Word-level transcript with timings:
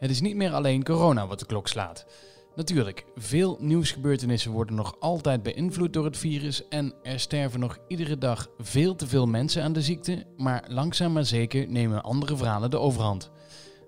Het 0.00 0.10
is 0.10 0.20
niet 0.20 0.36
meer 0.36 0.52
alleen 0.52 0.84
corona 0.84 1.26
wat 1.26 1.38
de 1.38 1.46
klok 1.46 1.68
slaat. 1.68 2.06
Natuurlijk, 2.54 3.04
veel 3.16 3.56
nieuwsgebeurtenissen 3.60 4.50
worden 4.50 4.74
nog 4.74 4.96
altijd 5.00 5.42
beïnvloed 5.42 5.92
door 5.92 6.04
het 6.04 6.16
virus 6.16 6.68
en 6.68 6.94
er 7.02 7.20
sterven 7.20 7.60
nog 7.60 7.78
iedere 7.88 8.18
dag 8.18 8.48
veel 8.58 8.96
te 8.96 9.06
veel 9.06 9.26
mensen 9.26 9.62
aan 9.62 9.72
de 9.72 9.82
ziekte, 9.82 10.26
maar 10.36 10.64
langzaam 10.68 11.12
maar 11.12 11.24
zeker 11.24 11.68
nemen 11.68 12.02
andere 12.02 12.36
verhalen 12.36 12.70
de 12.70 12.78
overhand. 12.78 13.30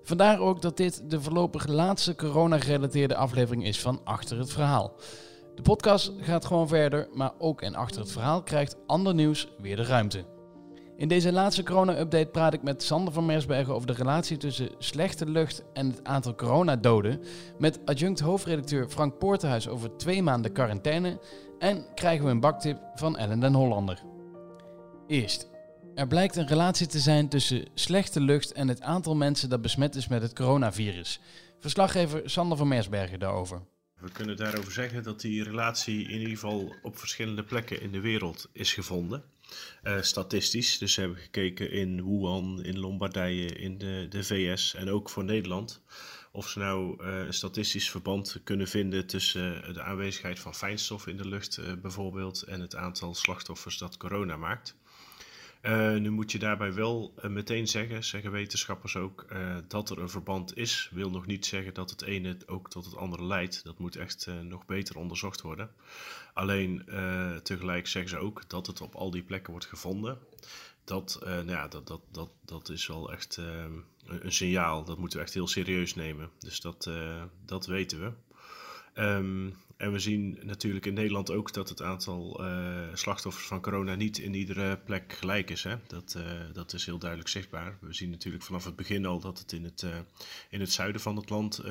Vandaar 0.03 0.39
ook 0.39 0.61
dat 0.61 0.77
dit 0.77 1.09
de 1.09 1.21
voorlopig 1.21 1.67
laatste 1.67 2.15
corona-gerelateerde 2.15 3.15
aflevering 3.15 3.65
is 3.65 3.79
van 3.79 4.01
Achter 4.03 4.37
het 4.37 4.51
Verhaal. 4.51 4.93
De 5.55 5.61
podcast 5.61 6.11
gaat 6.19 6.45
gewoon 6.45 6.67
verder, 6.67 7.07
maar 7.13 7.33
ook 7.37 7.61
en 7.61 7.75
Achter 7.75 8.01
het 8.01 8.11
Verhaal 8.11 8.43
krijgt 8.43 8.77
ander 8.87 9.13
nieuws 9.13 9.47
weer 9.61 9.75
de 9.75 9.83
ruimte. 9.83 10.25
In 10.97 11.07
deze 11.07 11.31
laatste 11.31 11.63
corona-update 11.63 12.29
praat 12.31 12.53
ik 12.53 12.63
met 12.63 12.83
Sander 12.83 13.13
van 13.13 13.25
Mersbergen 13.25 13.73
over 13.73 13.87
de 13.87 13.93
relatie 13.93 14.37
tussen 14.37 14.69
slechte 14.77 15.29
lucht 15.29 15.63
en 15.73 15.87
het 15.89 16.03
aantal 16.03 16.35
coronadoden. 16.35 17.23
Met 17.57 17.79
adjunct 17.85 18.19
hoofdredacteur 18.19 18.89
Frank 18.89 19.17
Poortenhuis 19.17 19.67
over 19.67 19.97
twee 19.97 20.23
maanden 20.23 20.51
quarantaine. 20.51 21.19
En 21.59 21.85
krijgen 21.95 22.25
we 22.25 22.31
een 22.31 22.39
baktip 22.39 22.77
van 22.95 23.17
Ellen 23.17 23.39
den 23.39 23.53
Hollander. 23.53 24.03
Eerst. 25.07 25.51
Er 25.95 26.07
blijkt 26.07 26.35
een 26.35 26.47
relatie 26.47 26.87
te 26.87 26.99
zijn 26.99 27.29
tussen 27.29 27.65
slechte 27.73 28.21
lucht 28.21 28.51
en 28.51 28.67
het 28.67 28.81
aantal 28.81 29.15
mensen 29.15 29.49
dat 29.49 29.61
besmet 29.61 29.95
is 29.95 30.07
met 30.07 30.21
het 30.21 30.33
coronavirus. 30.33 31.19
Verslaggever 31.59 32.21
Sander 32.29 32.57
van 32.57 32.67
Mersbergen 32.67 33.19
daarover. 33.19 33.61
We 33.99 34.11
kunnen 34.11 34.37
daarover 34.37 34.71
zeggen 34.71 35.03
dat 35.03 35.21
die 35.21 35.43
relatie 35.43 36.03
in 36.03 36.19
ieder 36.19 36.29
geval 36.29 36.75
op 36.81 36.97
verschillende 36.97 37.43
plekken 37.43 37.81
in 37.81 37.91
de 37.91 37.99
wereld 37.99 38.49
is 38.51 38.73
gevonden. 38.73 39.23
Uh, 39.83 40.01
statistisch. 40.01 40.77
Dus 40.77 40.95
we 40.95 41.01
hebben 41.01 41.19
gekeken 41.19 41.71
in 41.71 42.03
Wuhan, 42.03 42.63
in 42.63 42.79
Lombardije, 42.79 43.45
in 43.45 43.77
de, 43.77 44.05
de 44.09 44.23
VS 44.23 44.73
en 44.75 44.89
ook 44.89 45.09
voor 45.09 45.23
Nederland. 45.23 45.81
Of 46.31 46.49
ze 46.49 46.59
nou 46.59 47.03
uh, 47.03 47.25
een 47.25 47.33
statistisch 47.33 47.89
verband 47.89 48.39
kunnen 48.43 48.67
vinden 48.67 49.05
tussen 49.05 49.67
uh, 49.67 49.73
de 49.73 49.81
aanwezigheid 49.81 50.39
van 50.39 50.55
fijnstof 50.55 51.07
in 51.07 51.17
de 51.17 51.27
lucht 51.27 51.81
bijvoorbeeld 51.81 52.41
en 52.41 52.61
het 52.61 52.75
aantal 52.75 53.13
slachtoffers 53.13 53.77
dat 53.77 53.97
corona 53.97 54.37
maakt. 54.37 54.75
Uh, 55.63 55.95
nu 55.95 56.09
moet 56.09 56.31
je 56.31 56.39
daarbij 56.39 56.73
wel 56.73 57.13
uh, 57.17 57.31
meteen 57.31 57.67
zeggen, 57.67 58.03
zeggen 58.03 58.31
wetenschappers 58.31 58.95
ook, 58.95 59.25
uh, 59.31 59.57
dat 59.67 59.89
er 59.89 59.99
een 59.99 60.09
verband 60.09 60.57
is. 60.57 60.89
Wil 60.93 61.09
nog 61.09 61.25
niet 61.25 61.45
zeggen 61.45 61.73
dat 61.73 61.89
het 61.89 62.01
ene 62.01 62.37
ook 62.45 62.69
tot 62.69 62.85
het 62.85 62.95
andere 62.95 63.23
leidt. 63.23 63.63
Dat 63.63 63.79
moet 63.79 63.95
echt 63.95 64.27
nog 64.41 64.65
beter 64.65 64.97
onderzocht 64.97 65.41
worden. 65.41 65.71
Alleen 66.33 66.83
tegelijk 67.43 67.87
zeggen 67.87 68.09
ze 68.09 68.17
ook 68.17 68.49
dat 68.49 68.67
het 68.67 68.81
op 68.81 68.95
al 68.95 69.11
die 69.11 69.23
plekken 69.23 69.51
wordt 69.51 69.65
gevonden. 69.65 70.17
Dat, 70.83 71.19
nou 71.23 71.49
ja, 71.49 71.67
dat, 71.67 71.87
dat, 71.87 72.01
dat, 72.11 72.29
dat 72.45 72.69
is 72.69 72.87
wel 72.87 73.11
echt 73.11 73.37
een, 73.37 73.83
een, 74.05 74.31
signaal. 74.31 74.83
Dat 74.83 74.97
moeten 74.97 75.17
we 75.17 75.23
echt 75.23 75.33
heel 75.33 75.47
serieus 75.47 75.95
nemen. 75.95 76.29
Dus 76.39 76.59
dat, 76.59 76.89
dat 77.45 77.65
weten 77.65 77.99
we. 77.99 78.11
Um, 79.01 79.55
en 79.83 79.91
we 79.91 79.99
zien 79.99 80.39
natuurlijk 80.41 80.85
in 80.85 80.93
Nederland 80.93 81.31
ook 81.31 81.53
dat 81.53 81.69
het 81.69 81.81
aantal 81.81 82.45
uh, 82.45 82.87
slachtoffers 82.93 83.47
van 83.47 83.61
corona 83.61 83.95
niet 83.95 84.17
in 84.17 84.33
iedere 84.33 84.77
plek 84.77 85.13
gelijk 85.13 85.49
is. 85.49 85.63
Hè? 85.63 85.75
Dat, 85.87 86.15
uh, 86.17 86.23
dat 86.53 86.73
is 86.73 86.85
heel 86.85 86.97
duidelijk 86.97 87.29
zichtbaar. 87.29 87.77
We 87.81 87.93
zien 87.93 88.09
natuurlijk 88.09 88.43
vanaf 88.43 88.65
het 88.65 88.75
begin 88.75 89.05
al 89.05 89.19
dat 89.19 89.39
het 89.39 89.51
in 89.51 89.63
het, 89.63 89.81
uh, 89.81 89.91
in 90.49 90.59
het 90.59 90.71
zuiden 90.71 91.01
van 91.01 91.15
het 91.15 91.29
land 91.29 91.61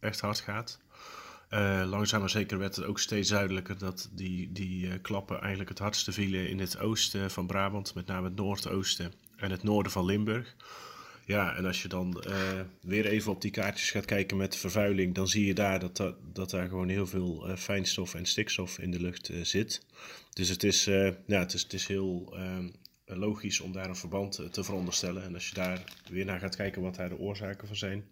echt 0.00 0.20
hard 0.20 0.40
gaat. 0.40 0.80
langzaam 1.86 2.20
maar 2.20 2.30
zeker 2.30 2.58
werd 2.58 2.76
het 2.76 2.84
ook 2.84 2.98
steeds 2.98 3.28
duidelijker 3.28 3.78
dat 3.78 4.10
die, 4.12 4.52
die 4.52 4.98
klappen 4.98 5.40
eigenlijk 5.40 5.68
het 5.68 5.78
hardste 5.78 6.12
vielen 6.12 6.48
in 6.48 6.58
het 6.58 6.78
oosten 6.78 7.30
van 7.30 7.46
Brabant, 7.46 7.94
met 7.94 8.06
name 8.06 8.26
het 8.26 8.36
noordoosten 8.36 9.12
en 9.36 9.50
het 9.50 9.62
noorden 9.62 9.92
van 9.92 10.04
Limburg. 10.04 10.54
Ja, 11.26 11.56
en 11.56 11.64
als 11.64 11.82
je 11.82 11.88
dan 11.88 12.24
uh, 12.28 12.60
weer 12.80 13.06
even 13.06 13.32
op 13.32 13.40
die 13.40 13.50
kaartjes 13.50 13.90
gaat 13.90 14.04
kijken 14.04 14.36
met 14.36 14.56
vervuiling, 14.56 15.14
dan 15.14 15.28
zie 15.28 15.46
je 15.46 15.54
daar 15.54 15.78
dat, 15.78 16.14
dat, 16.32 16.50
daar 16.50 16.68
gewoon 16.68 16.88
heel 16.88 17.06
veel 17.06 17.48
uh, 17.48 17.56
fijnstof 17.56 18.14
en 18.14 18.26
stikstof 18.26 18.78
in 18.78 18.90
de 18.90 19.00
lucht 19.00 19.28
uh, 19.28 19.44
zit. 19.44 19.86
Dus 20.32 20.48
het 20.48 20.62
is, 20.62 20.84
ja, 21.26 21.38
het 21.38 21.54
is, 21.54 21.62
het 21.62 21.72
is 21.72 21.86
heel 21.86 22.36
logisch 23.06 23.60
om 23.60 23.72
daar 23.72 23.88
een 23.88 23.96
verband 23.96 24.40
te 24.50 24.64
veronderstellen. 24.64 25.22
En 25.24 25.34
als 25.34 25.48
je 25.48 25.54
daar 25.54 25.84
weer 26.10 26.24
naar 26.24 26.40
gaat 26.40 26.56
kijken 26.56 26.82
wat 26.82 26.94
daar 26.94 27.08
de 27.08 27.18
oorzaken 27.18 27.66
van 27.66 27.76
zijn, 27.76 28.04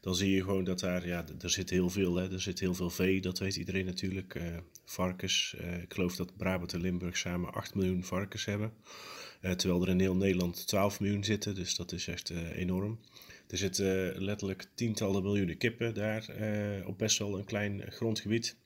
dan 0.00 0.14
zie 0.14 0.30
je 0.30 0.42
gewoon 0.42 0.64
dat 0.64 0.80
daar, 0.80 1.06
ja, 1.06 1.24
er 1.40 1.50
zit 1.50 1.70
heel 1.70 1.90
veel, 1.90 2.16
hè, 2.16 2.32
er 2.32 2.40
zit 2.40 2.60
heel 2.60 2.74
veel 2.74 2.90
vee, 2.90 3.20
dat 3.20 3.38
weet 3.38 3.56
iedereen 3.56 3.86
natuurlijk. 3.86 4.40
varkens, 4.84 5.56
ik 5.82 5.92
geloof 5.92 6.16
dat 6.16 6.36
Brabant 6.36 6.72
en 6.72 6.80
Limburg 6.80 7.16
samen 7.16 7.52
8 7.52 7.74
miljoen 7.74 8.04
varkens 8.04 8.44
hebben. 8.44 8.72
Terwijl 9.40 9.82
er 9.82 9.88
in 9.88 10.00
heel 10.00 10.16
Nederland 10.16 10.66
12 10.66 11.00
miljoen 11.00 11.24
zitten, 11.24 11.54
dus 11.54 11.76
dat 11.76 11.92
is 11.92 12.08
echt 12.08 12.30
enorm. 12.54 13.00
Er 13.48 13.58
zitten 13.58 14.22
letterlijk 14.22 14.66
tientallen 14.74 15.22
miljoenen 15.22 15.56
kippen 15.56 15.94
daar 15.94 16.26
op 16.86 16.98
best 16.98 17.18
wel 17.18 17.38
een 17.38 17.44
klein 17.44 17.82
grondgebied. 17.92 18.56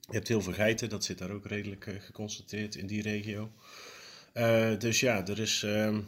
Je 0.00 0.16
hebt 0.16 0.28
heel 0.28 0.42
veel 0.42 0.52
geiten, 0.52 0.88
dat 0.88 1.04
zit 1.04 1.18
daar 1.18 1.30
ook 1.30 1.46
redelijk 1.46 1.96
geconstateerd 1.98 2.74
in 2.74 2.86
die 2.86 3.02
regio. 3.02 3.52
Dus 4.78 5.00
ja, 5.00 5.26
er 5.26 5.38
is 5.38 5.62
ehm, 5.62 6.00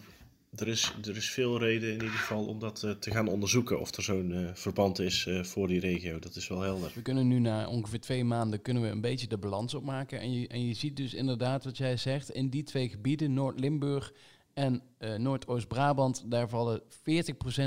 er 0.56 0.68
is, 0.68 0.94
er 1.04 1.16
is 1.16 1.30
veel 1.30 1.58
reden 1.58 1.88
in 1.88 1.94
ieder 1.94 2.18
geval 2.18 2.46
om 2.46 2.58
dat 2.58 2.82
uh, 2.82 2.90
te 2.90 3.10
gaan 3.10 3.28
onderzoeken 3.28 3.80
of 3.80 3.96
er 3.96 4.02
zo'n 4.02 4.30
uh, 4.30 4.50
verband 4.52 4.98
is 4.98 5.28
voor 5.42 5.68
die 5.68 5.80
regio. 5.80 6.18
Dat 6.18 6.36
is 6.36 6.48
wel 6.48 6.60
helder. 6.60 6.92
We 6.94 7.02
kunnen 7.02 7.28
nu 7.28 7.38
na 7.38 7.68
ongeveer 7.68 8.00
twee 8.00 8.24
maanden 8.24 8.62
kunnen 8.62 8.82
we 8.82 8.88
een 8.88 9.00
beetje 9.00 9.26
de 9.26 9.38
balans 9.38 9.74
opmaken. 9.74 10.20
En 10.20 10.32
je, 10.40 10.48
en 10.48 10.66
je 10.66 10.74
ziet 10.74 10.96
dus 10.96 11.14
inderdaad 11.14 11.64
wat 11.64 11.76
jij 11.76 11.96
zegt, 11.96 12.30
in 12.30 12.48
die 12.48 12.62
twee 12.62 12.88
gebieden, 12.88 13.34
Noord-Limburg 13.34 14.12
en 14.54 14.82
Noordoost-Brabant, 15.16 16.24
daar 16.30 16.48
vallen 16.48 16.80
40% 16.80 16.84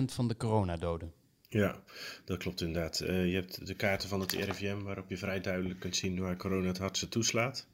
van 0.06 0.28
de 0.28 0.38
coronadoden. 0.38 1.14
Ja, 1.50 1.82
dat 2.26 2.38
klopt 2.38 2.62
inderdaad. 2.62 2.98
je 2.98 3.34
hebt 3.34 3.68
de 3.68 3.76
kaarten 3.76 4.10
van 4.10 4.20
het 4.20 4.32
RIVM 4.32 4.80
waarop 4.80 5.10
je 5.10 5.18
vrij 5.18 5.42
duidelijk 5.42 5.80
kunt 5.80 5.96
zien 5.96 6.20
waar 6.20 6.38
corona 6.38 6.68
het 6.68 6.78
hardste 6.78 7.10
toeslaat 7.10 7.68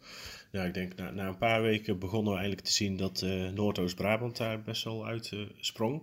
ja, 0.51 0.63
ik 0.63 0.73
denk 0.73 0.95
na, 0.95 1.11
na 1.11 1.27
een 1.27 1.37
paar 1.37 1.61
weken 1.61 1.99
begonnen 1.99 2.31
we 2.31 2.39
eigenlijk 2.39 2.67
te 2.67 2.73
zien 2.73 2.97
dat 2.97 3.21
uh, 3.21 3.49
Noordoost-Brabant 3.49 4.37
daar 4.37 4.61
best 4.61 4.83
wel 4.83 5.05
uit 5.05 5.31
uh, 5.31 5.45
sprong. 5.59 6.01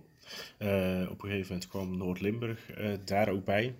Op 1.09 1.23
een 1.23 1.29
gegeven 1.29 1.47
moment 1.47 1.67
kwam 1.67 1.97
Noord-Limburg 1.97 2.59
daar 3.05 3.29
ook 3.29 3.45
bij. 3.45 3.75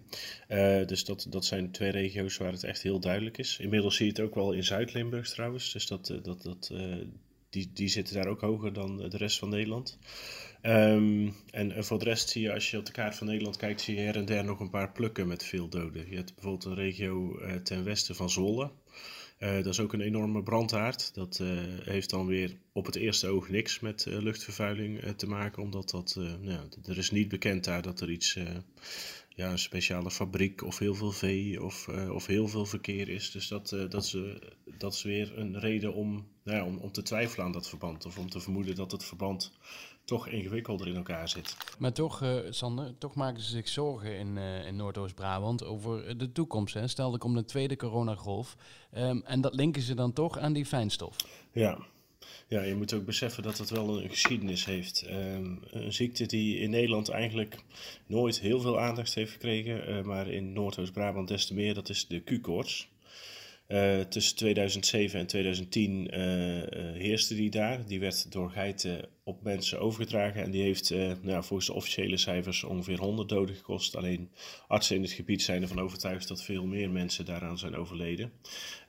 dus 0.85 1.05
dat, 1.05 1.25
dat 1.29 1.45
zijn 1.45 1.71
twee 1.71 1.91
regio's 1.91 2.37
waar 2.37 2.51
het 2.51 2.63
echt 2.63 2.81
heel 2.81 2.99
duidelijk 2.99 3.37
is. 3.37 3.57
Inmiddels 3.59 3.95
zie 3.95 4.05
je 4.05 4.11
het 4.11 4.21
ook 4.21 4.35
wel 4.35 4.51
in 4.51 4.63
Zuid-Limburg 4.63 5.29
trouwens. 5.29 5.71
Dus 5.71 5.87
dat, 5.87 6.19
dat, 6.23 6.41
dat, 6.41 6.71
die, 7.49 7.71
die 7.73 7.87
zitten 7.87 8.15
daar 8.15 8.27
ook 8.27 8.41
hoger 8.41 8.73
dan 8.73 8.97
de 8.97 9.17
rest 9.17 9.39
van 9.39 9.49
Nederland. 9.49 9.97
Um, 10.61 11.35
en 11.51 11.85
voor 11.85 11.99
de 11.99 12.05
rest 12.05 12.29
zie 12.29 12.41
je, 12.41 12.53
als 12.53 12.71
je 12.71 12.77
op 12.77 12.85
de 12.85 12.91
kaart 12.91 13.15
van 13.15 13.27
Nederland 13.27 13.57
kijkt, 13.57 13.81
zie 13.81 13.95
je 13.95 14.01
her 14.01 14.15
en 14.15 14.25
der 14.25 14.43
nog 14.43 14.59
een 14.59 14.69
paar 14.69 14.91
plukken 14.91 15.27
met 15.27 15.43
veel 15.43 15.69
doden. 15.69 16.09
Je 16.09 16.15
hebt 16.15 16.33
bijvoorbeeld 16.33 16.65
een 16.65 16.75
regio 16.75 17.39
ten 17.63 17.83
westen 17.83 18.15
van 18.15 18.29
Zwolle. 18.29 18.71
Uh, 19.39 19.55
dat 19.55 19.65
is 19.65 19.79
ook 19.79 19.93
een 19.93 20.01
enorme 20.01 20.43
brandhaard. 20.43 21.13
Dat 21.13 21.39
uh, 21.41 21.49
heeft 21.83 22.09
dan 22.09 22.25
weer 22.25 22.57
op 22.71 22.85
het 22.85 22.95
eerste 22.95 23.27
oog 23.27 23.49
niks 23.49 23.79
met 23.79 24.05
luchtvervuiling 24.05 25.13
te 25.15 25.27
maken, 25.27 25.63
omdat 25.63 25.89
dat, 25.89 26.15
nou, 26.41 26.59
er 26.85 26.97
is 26.97 27.11
niet 27.11 27.27
bekend 27.27 27.63
daar 27.63 27.81
dat 27.81 28.01
er 28.01 28.11
iets, 28.11 28.37
ja, 29.29 29.51
een 29.51 29.59
speciale 29.59 30.11
fabriek 30.11 30.63
of 30.63 30.79
heel 30.79 30.95
veel 30.95 31.11
vee 31.11 31.63
of, 31.63 31.87
of 31.87 32.25
heel 32.25 32.47
veel 32.47 32.65
verkeer 32.65 33.09
is. 33.09 33.31
Dus 33.31 33.47
dat, 33.47 33.69
dat, 33.89 34.03
is, 34.03 34.17
dat 34.77 34.93
is 34.93 35.03
weer 35.03 35.37
een 35.37 35.59
reden 35.59 35.93
om, 35.93 36.27
nou 36.43 36.65
om, 36.65 36.77
om 36.77 36.91
te 36.91 37.01
twijfelen 37.01 37.45
aan 37.45 37.51
dat 37.51 37.69
verband 37.69 38.05
of 38.05 38.17
om 38.17 38.29
te 38.29 38.39
vermoeden 38.39 38.75
dat 38.75 38.91
het 38.91 39.03
verband 39.03 39.51
toch 40.09 40.27
ingewikkelder 40.27 40.87
in 40.87 40.95
elkaar 40.95 41.29
zit. 41.29 41.57
Maar 41.79 41.93
toch, 41.93 42.21
uh, 42.21 42.39
Sander, 42.49 42.97
toch 42.97 43.15
maken 43.15 43.41
ze 43.41 43.49
zich 43.49 43.67
zorgen 43.67 44.17
in, 44.17 44.35
uh, 44.35 44.65
in 44.65 44.75
Noordoost-Brabant 44.75 45.63
over 45.63 46.17
de 46.17 46.31
toekomst. 46.31 46.73
Hè? 46.73 46.87
Stel, 46.87 47.13
er 47.13 47.19
komt 47.19 47.37
een 47.37 47.45
tweede 47.45 47.75
coronagolf. 47.75 48.55
Um, 48.97 49.21
en 49.25 49.41
dat 49.41 49.53
linken 49.53 49.81
ze 49.81 49.93
dan 49.93 50.13
toch 50.13 50.37
aan 50.37 50.53
die 50.53 50.65
fijnstof. 50.65 51.15
Ja. 51.51 51.77
Ja, 52.47 52.61
je 52.61 52.75
moet 52.75 52.93
ook 52.93 53.05
beseffen 53.05 53.43
dat 53.43 53.57
het 53.57 53.69
wel 53.69 54.01
een 54.01 54.09
geschiedenis 54.09 54.65
heeft. 54.65 55.05
Um, 55.09 55.59
een 55.69 55.93
ziekte 55.93 56.25
die 56.25 56.57
in 56.57 56.69
Nederland 56.69 57.09
eigenlijk 57.09 57.57
nooit 58.05 58.39
heel 58.39 58.59
veel 58.59 58.79
aandacht 58.79 59.13
heeft 59.13 59.31
gekregen, 59.31 59.89
uh, 59.89 60.03
maar 60.03 60.27
in 60.27 60.53
Noordoost-Brabant 60.53 61.27
des 61.27 61.45
te 61.45 61.53
meer, 61.53 61.73
dat 61.73 61.89
is 61.89 62.07
de 62.07 62.19
Q-koorts. 62.19 62.89
Uh, 63.71 63.99
tussen 63.99 64.35
2007 64.35 65.19
en 65.19 65.27
2010 65.27 66.17
uh, 66.17 66.57
uh, 66.57 66.63
heerste 66.93 67.35
die 67.35 67.49
daar. 67.49 67.85
Die 67.85 67.99
werd 67.99 68.31
door 68.31 68.49
geiten 68.49 69.09
op 69.23 69.43
mensen 69.43 69.79
overgedragen 69.79 70.43
en 70.43 70.51
die 70.51 70.61
heeft 70.61 70.89
nou, 71.21 71.43
volgens 71.43 71.65
de 71.65 71.73
officiële 71.73 72.17
cijfers 72.17 72.63
ongeveer 72.63 72.99
100 72.99 73.29
doden 73.29 73.55
gekost. 73.55 73.95
Alleen 73.95 74.29
artsen 74.67 74.95
in 74.95 75.01
het 75.01 75.11
gebied 75.11 75.41
zijn 75.41 75.61
ervan 75.61 75.79
overtuigd 75.79 76.27
dat 76.27 76.43
veel 76.43 76.65
meer 76.65 76.89
mensen 76.89 77.25
daaraan 77.25 77.57
zijn 77.57 77.75
overleden. 77.75 78.31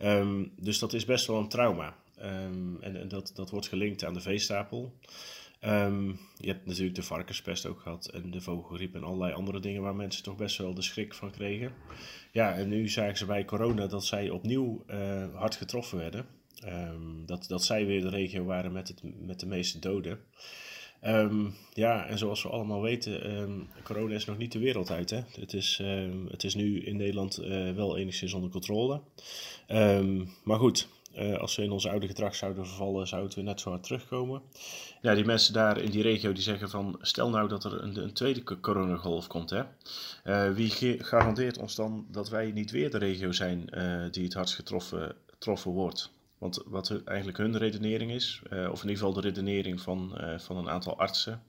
Um, 0.02 0.52
dus 0.56 0.78
dat 0.78 0.92
is 0.92 1.04
best 1.04 1.26
wel 1.26 1.38
een 1.38 1.48
trauma. 1.48 1.96
Um, 2.22 2.78
en, 2.80 2.96
en 2.96 3.08
dat, 3.08 3.32
dat 3.34 3.50
wordt 3.50 3.68
gelinkt 3.68 4.04
aan 4.04 4.14
de 4.14 4.20
veestapel. 4.20 4.92
Um, 5.66 6.18
je 6.36 6.46
hebt 6.46 6.66
natuurlijk 6.66 6.94
de 6.94 7.02
varkenspest 7.02 7.66
ook 7.66 7.80
gehad 7.80 8.06
en 8.06 8.30
de 8.30 8.40
vogelgriep 8.40 8.94
en 8.94 9.04
allerlei 9.04 9.32
andere 9.32 9.60
dingen 9.60 9.82
waar 9.82 9.96
mensen 9.96 10.22
toch 10.22 10.36
best 10.36 10.56
wel 10.56 10.74
de 10.74 10.82
schrik 10.82 11.14
van 11.14 11.30
kregen. 11.30 11.72
Ja, 12.32 12.54
en 12.54 12.68
nu 12.68 12.88
zagen 12.88 13.16
ze 13.16 13.26
bij 13.26 13.44
corona 13.44 13.86
dat 13.86 14.04
zij 14.04 14.30
opnieuw 14.30 14.84
uh, 14.90 15.34
hard 15.34 15.56
getroffen 15.56 15.98
werden. 15.98 16.26
Um, 16.64 17.26
dat, 17.26 17.44
dat 17.48 17.64
zij 17.64 17.86
weer 17.86 18.00
de 18.00 18.08
regio 18.08 18.44
waren 18.44 18.72
met, 18.72 18.88
het, 18.88 19.00
met 19.26 19.40
de 19.40 19.46
meeste 19.46 19.78
doden. 19.78 20.20
Ehm, 21.00 21.48
ja, 21.74 22.06
en 22.06 22.18
zoals 22.18 22.42
we 22.42 22.48
allemaal 22.48 22.82
weten, 22.82 23.40
um, 23.40 23.68
corona 23.82 24.14
is 24.14 24.24
nog 24.24 24.38
niet 24.38 24.52
de 24.52 24.58
wereld 24.58 24.90
uit. 24.90 25.10
Hè? 25.10 25.20
Het, 25.40 25.52
is, 25.52 25.82
het 26.28 26.44
is 26.44 26.54
nu 26.54 26.80
in 26.80 26.96
Nederland 26.96 27.40
uh, 27.40 27.72
wel 27.72 27.96
enigszins 27.96 28.32
onder 28.32 28.50
controle. 28.50 29.00
maar 30.44 30.58
goed, 30.58 30.88
uh, 31.14 31.38
als 31.38 31.56
we 31.56 31.62
in 31.62 31.70
ons 31.70 31.86
oude 31.86 32.06
gedrag 32.06 32.34
zouden 32.34 32.66
vervallen, 32.66 33.06
zou 33.06 33.24
het 33.24 33.34
weer 33.34 33.44
net 33.44 33.60
zo 33.60 33.70
hard 33.70 33.82
terugkomen. 33.82 34.42
Ja, 35.00 35.14
die 35.14 35.24
mensen 35.24 35.52
daar 35.52 35.78
in 35.78 35.90
die 35.90 36.02
regio 36.02 36.32
die 36.32 36.42
zeggen 36.42 36.70
van, 36.70 36.98
stel 37.00 37.30
nou 37.30 37.48
dat 37.48 37.64
er 37.64 37.82
een, 37.82 38.02
een 38.02 38.12
tweede 38.12 38.60
coronagolf 38.60 39.26
komt. 39.26 39.50
Hè? 39.50 39.62
Uh, 40.24 40.54
wie 40.54 40.98
garandeert 41.02 41.58
ons 41.58 41.74
dan 41.74 42.06
dat 42.10 42.28
wij 42.28 42.50
niet 42.50 42.70
weer 42.70 42.90
de 42.90 42.98
regio 42.98 43.32
zijn 43.32 43.64
die 44.10 44.24
het 44.24 44.34
hardst 44.34 44.54
getroffen, 44.54 45.14
getroffen 45.26 45.70
wordt? 45.70 46.10
Want 46.40 46.62
wat 46.66 47.02
eigenlijk 47.04 47.38
hun 47.38 47.58
redenering 47.58 48.10
is, 48.10 48.42
uh, 48.52 48.70
of 48.70 48.82
in 48.82 48.88
ieder 48.88 48.96
geval 48.96 49.12
de 49.12 49.20
redenering 49.20 49.80
van, 49.80 50.14
uh, 50.20 50.38
van 50.38 50.56
een 50.56 50.68
aantal 50.70 50.98
artsen 50.98 51.42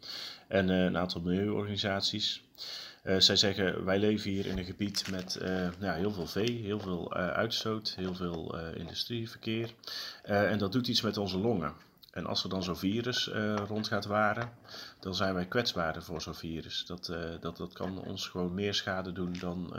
en 0.47 0.69
uh, 0.69 0.83
een 0.83 0.97
aantal 0.97 1.21
milieuorganisaties. 1.21 2.43
zij 3.17 3.35
zeggen, 3.35 3.85
wij 3.85 3.99
leven 3.99 4.31
hier 4.31 4.45
in 4.45 4.57
een 4.57 4.65
gebied 4.65 5.11
met 5.11 5.39
nou, 5.79 5.97
heel 5.97 6.11
veel 6.11 6.27
vee, 6.27 6.51
heel 6.51 6.79
veel 6.79 7.13
uitstoot, 7.13 7.93
heel 7.95 8.15
veel 8.15 8.57
industrieverkeer. 8.75 9.73
en 10.23 10.57
dat 10.57 10.71
doet 10.71 10.87
iets 10.87 11.01
met 11.01 11.17
onze 11.17 11.37
longen. 11.37 11.73
En 12.11 12.25
als 12.25 12.43
er 12.43 12.49
dan 12.49 12.63
zo'n 12.63 12.77
virus 12.77 13.29
rond 13.67 13.87
gaat 13.87 14.05
waren, 14.05 14.51
dan 14.99 15.15
zijn 15.15 15.33
wij 15.33 15.45
kwetsbaarder 15.45 16.03
voor 16.03 16.21
zo'n 16.21 16.35
virus. 16.35 16.85
Dat, 16.85 17.13
dat, 17.39 17.57
dat 17.57 17.73
kan 17.73 18.03
ons 18.03 18.27
gewoon 18.27 18.53
meer 18.53 18.73
schade 18.73 19.11
doen 19.11 19.35
dan 19.39 19.73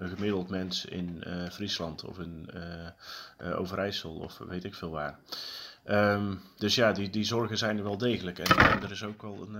een 0.00 0.08
gemiddeld 0.08 0.48
mens 0.48 0.84
in 0.84 1.22
uh, 1.26 1.48
Friesland 1.48 2.04
of 2.04 2.18
in 2.18 2.50
uh, 2.54 2.62
uh, 3.42 3.60
Overijssel 3.60 4.14
of 4.14 4.38
weet 4.38 4.64
ik 4.64 4.74
veel 4.74 4.90
waar. 4.90 5.18
Um, 5.84 6.40
dus 6.56 6.74
ja, 6.74 6.92
die, 6.92 7.10
die 7.10 7.24
zorgen 7.24 7.58
zijn 7.58 7.76
er 7.76 7.82
wel 7.82 7.98
degelijk. 7.98 8.38
En, 8.38 8.56
en 8.56 8.82
er 8.82 8.90
is 8.90 9.04
ook 9.04 9.22
wel 9.22 9.46
een, 9.48 9.54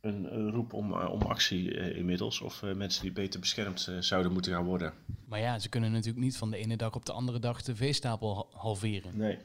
een, 0.00 0.34
een, 0.34 0.50
roep 0.50 0.72
om, 0.72 0.92
om 0.92 1.22
actie 1.22 1.94
inmiddels. 1.94 2.40
Of 2.40 2.62
mensen 2.62 3.02
die 3.02 3.12
beter 3.12 3.40
beschermd 3.40 3.90
zouden 4.00 4.32
moeten 4.32 4.52
gaan 4.52 4.64
worden. 4.64 4.92
Maar 5.28 5.40
ja, 5.40 5.58
ze 5.58 5.68
kunnen 5.68 5.92
natuurlijk 5.92 6.24
niet 6.24 6.36
van 6.36 6.50
de 6.50 6.56
ene 6.56 6.76
dag 6.76 6.94
op 6.94 7.06
de 7.06 7.12
andere 7.12 7.38
dag 7.38 7.62
de 7.62 7.76
veestapel 7.76 8.50
halveren. 8.52 9.16
Nee, 9.16 9.38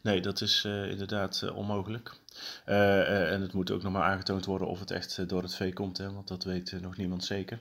nee 0.00 0.20
dat 0.20 0.40
is 0.40 0.64
inderdaad 0.64 1.50
onmogelijk. 1.54 2.20
Uh, 2.66 3.32
en 3.32 3.40
het 3.40 3.52
moet 3.52 3.70
ook 3.70 3.82
nog 3.82 3.92
maar 3.92 4.02
aangetoond 4.02 4.44
worden 4.44 4.68
of 4.68 4.80
het 4.80 4.90
echt 4.90 5.28
door 5.28 5.42
het 5.42 5.54
vee 5.54 5.72
komt, 5.72 5.98
hè, 5.98 6.12
want 6.12 6.28
dat 6.28 6.44
weet 6.44 6.80
nog 6.80 6.96
niemand 6.96 7.24
zeker. 7.24 7.58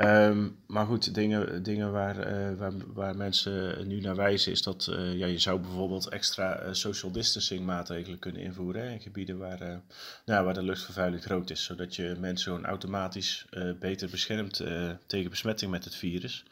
Um, 0.00 0.56
maar 0.66 0.86
goed, 0.86 1.14
dingen, 1.14 1.62
dingen 1.62 1.92
waar, 1.92 2.16
waar, 2.56 2.72
waar, 2.94 3.16
mensen 3.16 3.88
nu 3.88 4.00
naar 4.00 4.16
wijzen 4.16 4.52
is 4.52 4.62
dat 4.62 4.84
ja, 4.94 5.26
je 5.26 5.38
zou 5.38 5.60
bijvoorbeeld 5.60 6.08
extra 6.08 6.72
social 6.72 7.12
distancing 7.12 7.64
maatregelen 7.66 8.18
kunnen 8.18 8.42
invoeren 8.42 8.90
in 8.90 9.00
gebieden 9.00 9.38
waar, 9.38 9.80
nou, 10.24 10.44
waar 10.44 10.54
de 10.54 10.62
luchtvervuiling 10.62 11.22
groot 11.22 11.50
is, 11.50 11.64
zodat 11.64 11.96
je 11.96 12.16
mensen 12.20 12.52
gewoon 12.52 12.66
automatisch 12.66 13.46
beter 13.78 14.10
beschermt 14.10 14.64
tegen 15.06 15.30
besmetting 15.30 15.70
met 15.70 15.84
het 15.84 15.94
virus. 15.94 16.44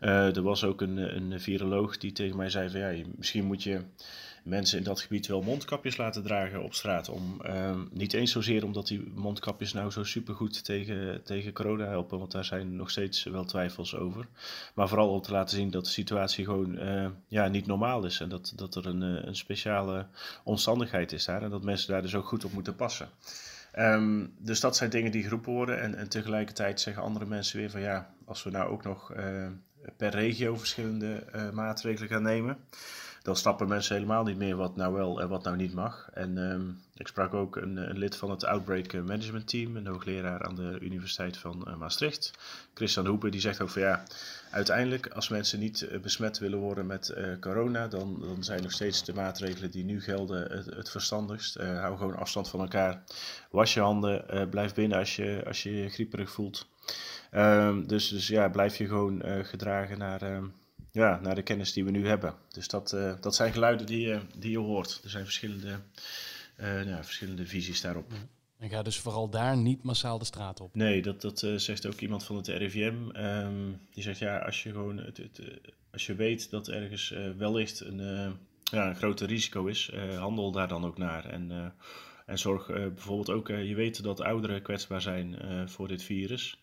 er 0.00 0.42
was 0.42 0.64
ook 0.64 0.80
een, 0.80 1.16
een 1.16 1.40
viroloog 1.40 1.98
die 1.98 2.12
tegen 2.12 2.36
mij 2.36 2.50
zei 2.50 2.70
van 2.70 2.80
ja, 2.80 3.04
misschien 3.16 3.44
moet 3.44 3.62
je 3.62 3.80
mensen 4.46 4.78
in 4.78 4.84
dat 4.84 5.00
gebied 5.00 5.26
wel 5.26 5.42
mondkapjes 5.42 5.96
laten 5.96 6.22
dragen 6.22 6.62
op 6.62 6.74
straat. 6.74 7.08
Om, 7.08 7.40
uh, 7.46 7.80
niet 7.90 8.12
eens 8.12 8.32
zozeer 8.32 8.64
omdat 8.64 8.86
die 8.86 9.12
mondkapjes 9.14 9.72
nou 9.72 9.90
zo 9.90 10.04
supergoed 10.04 10.64
tegen, 10.64 11.22
tegen 11.24 11.52
corona 11.52 11.84
helpen, 11.86 12.18
want 12.18 12.32
daar 12.32 12.44
zijn 12.44 12.76
nog 12.76 12.90
steeds 12.90 13.24
wel 13.24 13.44
twijfels 13.44 13.96
over. 13.96 14.26
Maar 14.74 14.88
vooral 14.88 15.08
om 15.08 15.20
te 15.20 15.32
laten 15.32 15.56
zien 15.56 15.70
dat 15.70 15.84
de 15.84 15.90
situatie 15.90 16.44
gewoon 16.44 16.78
uh, 16.78 17.06
ja, 17.28 17.48
niet 17.48 17.66
normaal 17.66 18.04
is 18.04 18.20
en 18.20 18.28
dat, 18.28 18.52
dat 18.56 18.74
er 18.74 18.86
een, 18.86 19.02
eh, 19.02 19.26
een 19.26 19.36
speciale 19.36 20.06
omstandigheid 20.44 21.12
is 21.12 21.24
daar 21.24 21.42
en 21.42 21.50
dat 21.50 21.64
mensen 21.64 21.92
daar 21.92 22.02
dus 22.02 22.14
ook 22.14 22.26
goed 22.26 22.44
op 22.44 22.52
moeten 22.52 22.76
passen. 22.76 23.08
Um, 23.78 24.34
dus 24.38 24.60
dat 24.60 24.76
zijn 24.76 24.90
dingen 24.90 25.10
die 25.10 25.22
geroepen 25.22 25.52
worden 25.52 25.80
en, 25.80 25.94
en 25.94 26.08
tegelijkertijd 26.08 26.80
zeggen 26.80 27.02
andere 27.02 27.26
mensen 27.26 27.58
weer 27.58 27.70
van 27.70 27.80
ja, 27.80 28.10
als 28.24 28.42
we 28.42 28.50
nou 28.50 28.70
ook 28.70 28.84
nog 28.84 29.14
uh, 29.16 29.46
per 29.96 30.10
regio 30.10 30.56
verschillende 30.56 31.24
maatregelen 31.52 32.08
gaan 32.08 32.22
nemen 32.22 32.58
dan 33.26 33.36
snappen 33.36 33.68
mensen 33.68 33.94
helemaal 33.94 34.24
niet 34.24 34.36
meer 34.36 34.56
wat 34.56 34.76
nou 34.76 34.94
wel 34.94 35.20
en 35.20 35.28
wat 35.28 35.44
nou 35.44 35.56
niet 35.56 35.74
mag. 35.74 36.08
En 36.12 36.38
um, 36.38 36.80
ik 36.94 37.06
sprak 37.06 37.34
ook 37.34 37.56
een, 37.56 37.76
een, 37.76 37.98
lid 37.98 38.16
van 38.16 38.30
het 38.30 38.44
Outbreak 38.44 38.92
Management 38.92 39.48
Team, 39.48 39.76
een 39.76 39.86
hoogleraar 39.86 40.42
aan 40.42 40.54
de 40.54 40.78
Universiteit 40.80 41.36
van 41.36 41.64
uh, 41.68 41.76
Maastricht, 41.76 42.30
Christian 42.74 43.06
Hoepen, 43.06 43.30
die 43.30 43.40
zegt 43.40 43.60
ook 43.60 43.70
van 43.70 43.82
ja, 43.82 44.02
uiteindelijk 44.50 45.08
als 45.08 45.28
mensen 45.28 45.58
niet 45.58 45.80
uh, 45.80 46.00
besmet 46.00 46.38
willen 46.38 46.58
worden 46.58 46.86
met 46.86 47.14
uh, 47.16 47.38
corona, 47.40 47.88
dan, 47.88 48.20
dan 48.20 48.44
zijn 48.44 48.62
nog 48.62 48.72
steeds 48.72 49.04
de 49.04 49.14
maatregelen 49.14 49.70
die 49.70 49.84
nu 49.84 50.02
gelden 50.02 50.52
het, 50.56 50.66
het 50.66 50.90
verstandigst. 50.90 51.54
hou 51.54 51.96
gewoon 51.96 52.16
afstand 52.16 52.48
van 52.48 52.60
elkaar, 52.60 53.02
was 53.50 53.74
je 53.74 53.80
handen, 53.80 54.48
blijf 54.50 54.74
binnen 54.74 54.98
als 54.98 55.16
je 55.16 55.42
als 55.46 55.62
je, 55.62 55.88
grieperig 55.88 56.30
voelt. 56.30 56.66
Um, 57.34 57.86
dus, 57.86 58.08
dus 58.08 58.28
ja, 58.28 58.48
blijf 58.48 58.76
je 58.76 58.86
gewoon 58.86 59.22
gedragen 59.44 59.98
naar 59.98 60.22
ehm, 60.22 60.44
ja, 60.96 61.20
naar 61.22 61.34
de 61.34 61.42
kennis 61.42 61.72
die 61.72 61.84
we 61.84 61.90
nu 61.90 62.06
hebben. 62.06 62.34
Dus 62.48 62.68
dat, 62.68 62.92
uh, 62.92 63.12
dat 63.20 63.34
zijn 63.34 63.52
geluiden 63.52 63.86
die, 63.86 64.06
uh, 64.06 64.20
die 64.38 64.50
je 64.50 64.58
hoort. 64.58 65.00
Er 65.04 65.10
zijn 65.10 65.24
verschillende, 65.24 65.78
uh, 66.60 66.84
ja, 66.84 67.04
verschillende 67.04 67.46
visies 67.46 67.80
daarop. 67.80 68.12
En 68.58 68.70
ga 68.70 68.82
dus 68.82 68.98
vooral 68.98 69.28
daar 69.28 69.56
niet 69.56 69.82
massaal 69.82 70.18
de 70.18 70.24
straat 70.24 70.60
op? 70.60 70.74
Nee, 70.74 71.02
dat, 71.02 71.20
dat 71.20 71.46
zegt 71.56 71.86
ook 71.86 72.00
iemand 72.00 72.24
van 72.24 72.36
het 72.36 72.48
RIVM. 72.48 72.94
Um, 72.94 73.10
ehm, 73.10 73.72
die 73.90 74.02
zegt 74.02 74.18
ja, 74.18 74.38
als 74.38 74.62
je, 74.62 74.70
gewoon 74.70 74.98
het, 74.98 75.16
het, 75.16 75.40
als 75.92 76.06
je 76.06 76.14
weet 76.14 76.50
dat 76.50 76.68
ergens 76.68 77.14
wellicht 77.36 77.80
een, 77.80 77.98
ja, 78.62 78.88
een 78.88 78.96
groter 78.96 79.26
risico 79.26 79.66
is, 79.66 79.90
handel 80.18 80.52
daar 80.52 80.68
dan 80.68 80.84
ook 80.84 80.98
naar. 80.98 81.24
En, 81.24 81.74
en 82.26 82.38
zorg 82.38 82.66
bijvoorbeeld 82.66 83.30
ook, 83.30 83.48
je 83.48 83.74
weet 83.74 84.02
dat 84.02 84.20
ouderen 84.20 84.62
kwetsbaar 84.62 85.02
zijn 85.02 85.38
voor 85.68 85.88
dit 85.88 86.02
virus 86.02 86.58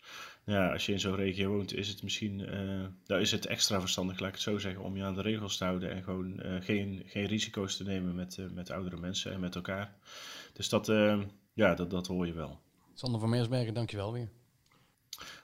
ja, 0.46 0.72
als 0.72 0.86
je 0.86 0.92
in 0.92 1.00
zo'n 1.00 1.16
regio 1.16 1.50
woont, 1.50 1.74
is 1.74 1.88
het 1.88 2.02
misschien 2.02 2.40
uh, 2.40 2.86
nou 3.06 3.20
is 3.20 3.30
het 3.30 3.46
extra 3.46 3.80
verstandig, 3.80 4.18
laat 4.18 4.28
ik 4.28 4.34
het 4.34 4.42
zo 4.42 4.58
zeggen, 4.58 4.82
om 4.82 4.96
je 4.96 5.02
aan 5.02 5.14
de 5.14 5.22
regels 5.22 5.56
te 5.56 5.64
houden 5.64 5.90
en 5.90 6.02
gewoon 6.02 6.40
uh, 6.44 6.56
geen, 6.60 7.02
geen 7.06 7.26
risico's 7.26 7.76
te 7.76 7.84
nemen 7.84 8.14
met, 8.14 8.36
uh, 8.40 8.46
met 8.50 8.70
oudere 8.70 8.96
mensen 8.96 9.32
en 9.32 9.40
met 9.40 9.54
elkaar. 9.54 9.94
Dus 10.52 10.68
dat, 10.68 10.86
ja, 11.52 11.74
dat, 11.74 11.90
dat 11.90 12.06
hoor 12.06 12.26
je 12.26 12.32
wel. 12.32 12.58
Sander 12.94 13.20
van 13.20 13.30
Meersbergen, 13.30 13.74
dankjewel 13.74 14.12
weer. 14.12 14.28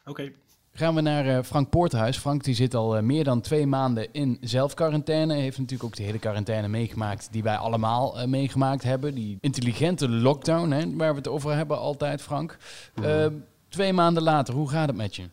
Oké. 0.00 0.10
Okay. 0.10 0.34
Gaan 0.72 0.94
we 0.94 1.00
naar 1.00 1.44
Frank 1.44 1.70
Poorthuis. 1.70 2.16
Frank 2.16 2.44
die 2.44 2.54
zit 2.54 2.74
al 2.74 3.02
meer 3.02 3.24
dan 3.24 3.40
twee 3.40 3.66
maanden 3.66 4.12
in 4.12 4.38
zelfquarantaine. 4.40 5.34
Heeft 5.34 5.58
natuurlijk 5.58 5.88
ook 5.88 5.96
de 5.96 6.02
hele 6.02 6.18
quarantaine 6.18 6.68
meegemaakt 6.68 7.32
die 7.32 7.42
wij 7.42 7.56
allemaal 7.56 8.26
meegemaakt 8.26 8.82
hebben. 8.82 9.14
Die 9.14 9.38
intelligente 9.40 10.08
lockdown, 10.08 10.70
hè, 10.70 10.96
waar 10.96 11.10
we 11.10 11.18
het 11.18 11.28
over 11.28 11.54
hebben 11.54 11.78
altijd, 11.78 12.22
Frank. 12.22 12.58
Mm. 12.94 13.44
Twee 13.70 13.92
maanden 13.92 14.22
later, 14.22 14.54
hoe 14.54 14.70
gaat 14.70 14.86
het 14.86 14.96
met 14.96 15.16
je? 15.16 15.28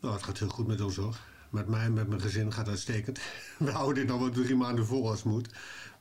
Nou, 0.00 0.14
het 0.14 0.22
gaat 0.22 0.38
heel 0.38 0.48
goed 0.48 0.66
met 0.66 0.80
ons 0.80 0.96
hoor. 0.96 1.16
Met 1.50 1.68
mij 1.68 1.84
en 1.84 1.92
met 1.92 2.08
mijn 2.08 2.20
gezin 2.20 2.52
gaat 2.52 2.58
het 2.58 2.68
uitstekend. 2.68 3.20
We 3.58 3.70
houden 3.70 3.94
dit 3.94 4.06
nog 4.06 4.20
wel 4.20 4.30
drie 4.30 4.56
maanden 4.56 4.86
vol 4.86 5.10
als 5.10 5.22
moet. 5.22 5.48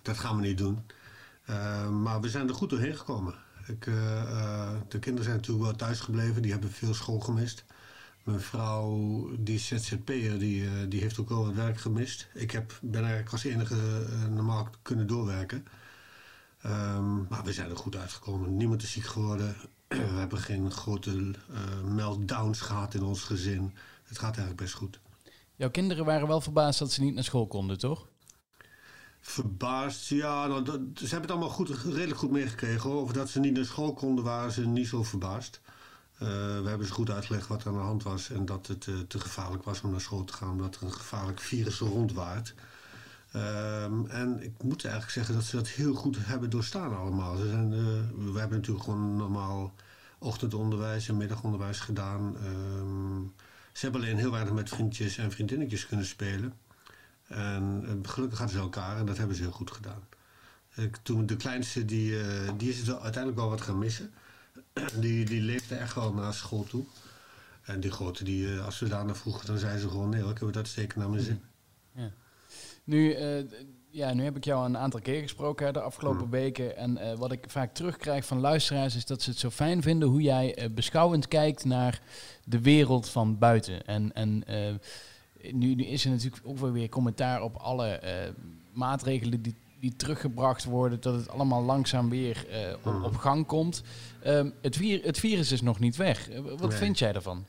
Dat 0.01 0.17
gaan 0.17 0.35
we 0.35 0.41
niet 0.41 0.57
doen. 0.57 0.79
Uh, 1.49 1.89
maar 1.89 2.21
we 2.21 2.29
zijn 2.29 2.47
er 2.47 2.53
goed 2.53 2.69
doorheen 2.69 2.97
gekomen. 2.97 3.35
Ik, 3.67 3.85
uh, 3.85 3.95
uh, 3.95 4.71
de 4.87 4.99
kinderen 4.99 5.23
zijn 5.23 5.35
natuurlijk 5.35 5.65
wel 5.65 5.75
thuis 5.75 5.99
gebleven. 5.99 6.41
Die 6.41 6.51
hebben 6.51 6.71
veel 6.71 6.93
school 6.93 7.19
gemist. 7.19 7.65
Mijn 8.23 8.39
vrouw, 8.41 9.29
die 9.39 9.59
ZZP'er, 9.59 10.39
die, 10.39 11.01
heeft 11.01 11.19
ook 11.19 11.29
wel 11.29 11.45
wat 11.45 11.53
werk 11.53 11.79
gemist. 11.79 12.27
Ik 12.33 12.51
heb, 12.51 12.79
ben 12.81 13.01
eigenlijk 13.01 13.31
als 13.31 13.43
enige 13.43 14.05
normaal 14.29 14.69
kunnen 14.81 15.07
doorwerken. 15.07 15.65
Um, 16.65 17.27
maar 17.29 17.43
we 17.43 17.53
zijn 17.53 17.69
er 17.69 17.77
goed 17.77 17.95
uitgekomen. 17.95 18.57
Niemand 18.57 18.83
is 18.83 18.91
ziek 18.91 19.05
geworden. 19.05 19.55
We 19.97 20.17
hebben 20.17 20.37
geen 20.37 20.71
grote 20.71 21.11
uh, 21.11 21.33
meltdowns 21.83 22.61
gehad 22.61 22.93
in 22.93 23.03
ons 23.03 23.23
gezin. 23.23 23.73
Het 24.03 24.17
gaat 24.17 24.37
eigenlijk 24.37 24.57
best 24.57 24.73
goed. 24.73 24.99
Jouw 25.55 25.69
kinderen 25.69 26.05
waren 26.05 26.27
wel 26.27 26.41
verbaasd 26.41 26.79
dat 26.79 26.91
ze 26.91 27.01
niet 27.01 27.13
naar 27.13 27.23
school 27.23 27.47
konden, 27.47 27.77
toch? 27.77 28.07
Verbaasd, 29.19 30.07
ja. 30.07 30.47
Nou, 30.47 30.63
dat, 30.63 30.79
ze 30.93 31.01
hebben 31.01 31.21
het 31.21 31.31
allemaal 31.31 31.49
goed, 31.49 31.69
redelijk 31.69 32.19
goed 32.19 32.31
meegekregen. 32.31 32.89
Over 32.89 33.13
dat 33.13 33.29
ze 33.29 33.39
niet 33.39 33.53
naar 33.53 33.65
school 33.65 33.93
konden, 33.93 34.23
waren 34.23 34.51
ze 34.51 34.67
niet 34.67 34.87
zo 34.87 35.03
verbaasd. 35.03 35.61
Uh, 36.13 36.27
we 36.61 36.67
hebben 36.67 36.87
ze 36.87 36.93
goed 36.93 37.09
uitgelegd 37.09 37.47
wat 37.47 37.61
er 37.61 37.67
aan 37.67 37.73
de 37.73 37.79
hand 37.79 38.03
was. 38.03 38.29
En 38.29 38.45
dat 38.45 38.67
het 38.67 38.85
uh, 38.85 38.99
te 38.99 39.19
gevaarlijk 39.19 39.63
was 39.63 39.81
om 39.81 39.91
naar 39.91 40.01
school 40.01 40.23
te 40.23 40.33
gaan. 40.33 40.49
Omdat 40.49 40.75
er 40.75 40.83
een 40.83 40.93
gevaarlijk 40.93 41.39
virus 41.39 41.79
rondwaart. 41.79 42.53
Um, 43.35 44.07
en 44.07 44.43
ik 44.43 44.63
moet 44.63 44.83
eigenlijk 44.83 45.13
zeggen 45.13 45.35
dat 45.35 45.43
ze 45.43 45.55
dat 45.55 45.67
heel 45.67 45.93
goed 45.93 46.17
hebben 46.19 46.49
doorstaan 46.49 46.97
allemaal. 46.97 47.35
Ze 47.35 47.47
zijn, 47.47 47.71
uh, 47.71 47.79
we 48.33 48.39
hebben 48.39 48.57
natuurlijk 48.57 48.85
gewoon 48.85 49.15
normaal 49.15 49.73
ochtendonderwijs 50.17 51.07
en 51.07 51.17
middagonderwijs 51.17 51.79
gedaan. 51.79 52.35
Um, 52.45 53.33
ze 53.71 53.79
hebben 53.85 54.01
alleen 54.01 54.17
heel 54.17 54.31
weinig 54.31 54.53
met 54.53 54.69
vriendjes 54.69 55.17
en 55.17 55.31
vriendinnetjes 55.31 55.87
kunnen 55.87 56.05
spelen. 56.05 56.53
En 57.27 57.83
uh, 57.85 57.91
gelukkig 58.11 58.37
hadden 58.37 58.57
ze 58.57 58.61
elkaar 58.61 58.97
en 58.97 59.05
dat 59.05 59.17
hebben 59.17 59.35
ze 59.35 59.41
heel 59.41 59.51
goed 59.51 59.71
gedaan. 59.71 60.03
Ik, 60.75 60.97
toen 61.01 61.25
de 61.25 61.35
kleinste, 61.35 61.85
die, 61.85 62.11
uh, 62.11 62.49
die 62.57 62.69
is 62.69 62.91
uiteindelijk 62.91 63.35
wel 63.35 63.49
wat 63.49 63.61
gaan 63.61 63.77
missen. 63.77 64.11
die, 64.99 65.25
die 65.25 65.41
leefde 65.41 65.75
echt 65.75 65.95
wel 65.95 66.13
naar 66.13 66.33
school 66.33 66.63
toe. 66.63 66.85
En 67.61 67.79
die 67.79 67.91
grote, 67.91 68.23
die, 68.23 68.59
als 68.59 68.79
we 68.79 68.87
daarna 68.87 69.15
vroegen, 69.15 69.45
dan 69.45 69.57
zei 69.57 69.79
ze 69.79 69.89
gewoon... 69.89 70.09
nee, 70.09 70.29
ik 70.29 70.37
heb 70.37 70.53
dat 70.53 70.67
steken 70.67 70.99
naar 70.99 71.09
mijn 71.09 71.23
zin. 71.23 71.41
Ja. 71.91 72.11
Nu, 72.83 73.17
uh, 73.17 73.45
ja, 73.89 74.13
nu 74.13 74.23
heb 74.23 74.35
ik 74.37 74.43
jou 74.45 74.65
een 74.65 74.77
aantal 74.77 74.99
keer 74.99 75.21
gesproken 75.21 75.65
hè, 75.65 75.71
de 75.71 75.81
afgelopen 75.81 76.19
Hmm. 76.21 76.29
weken. 76.29 76.77
En 76.77 76.97
eh, 76.97 77.17
wat 77.17 77.31
ik 77.31 77.43
vaak 77.47 77.73
terugkrijg 77.73 78.25
van 78.25 78.39
luisteraars 78.39 78.95
is 78.95 79.05
dat 79.05 79.21
ze 79.21 79.29
het 79.29 79.39
zo 79.39 79.49
fijn 79.49 79.81
vinden 79.81 80.07
hoe 80.09 80.21
jij 80.21 80.55
eh, 80.55 80.69
beschouwend 80.69 81.27
kijkt 81.27 81.65
naar 81.65 82.01
de 82.43 82.61
wereld 82.61 83.09
van 83.09 83.37
buiten. 83.37 83.85
En, 83.85 84.13
en 84.13 84.43
eh, 84.47 84.73
nu, 85.53 85.75
nu 85.75 85.83
is 85.85 86.05
er 86.05 86.11
natuurlijk 86.11 86.41
ook 86.45 86.57
wel 86.57 86.71
weer 86.71 86.89
commentaar 86.89 87.41
op 87.41 87.55
alle 87.55 87.87
eh, 87.87 88.29
maatregelen 88.73 89.41
die, 89.41 89.55
die 89.79 89.95
teruggebracht 89.95 90.63
worden, 90.63 91.01
dat 91.01 91.15
het 91.15 91.29
allemaal 91.29 91.63
langzaam 91.63 92.09
weer 92.09 92.47
eh, 92.49 92.73
op, 92.83 93.03
op 93.03 93.15
gang 93.15 93.45
komt. 93.45 93.83
Ehm, 94.23 94.49
het, 94.61 94.75
vir 94.75 95.01
het 95.03 95.19
virus 95.19 95.51
is 95.51 95.61
nog 95.61 95.79
niet 95.79 95.95
weg. 95.95 96.29
Eh, 96.29 96.39
wat 96.39 96.69
Nee. 96.69 96.77
vind 96.77 96.99
jij 96.99 97.11
daarvan? 97.11 97.45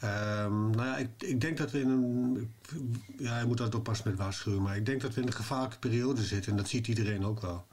Ehm, 0.00 0.70
nou 0.70 0.86
ja, 0.86 0.96
ik, 0.96 1.08
ik 1.18 1.40
denk 1.40 1.58
dat 1.58 1.70
we 1.70 1.80
in 1.80 1.88
een. 1.88 2.52
Ja, 3.18 3.38
je 3.40 3.46
moet 3.46 3.58
dat 3.58 3.74
oppassen 3.74 4.08
met 4.08 4.18
waarschuwen. 4.18 4.62
Maar 4.62 4.76
ik 4.76 4.86
denk 4.86 5.00
dat 5.00 5.14
we 5.14 5.20
in 5.20 5.26
een 5.26 5.32
gevaarlijke 5.32 5.78
periode 5.78 6.22
zitten. 6.22 6.50
En 6.50 6.56
dat 6.56 6.68
ziet 6.68 6.88
iedereen 6.88 7.24
ook 7.24 7.40
wel. 7.40 7.66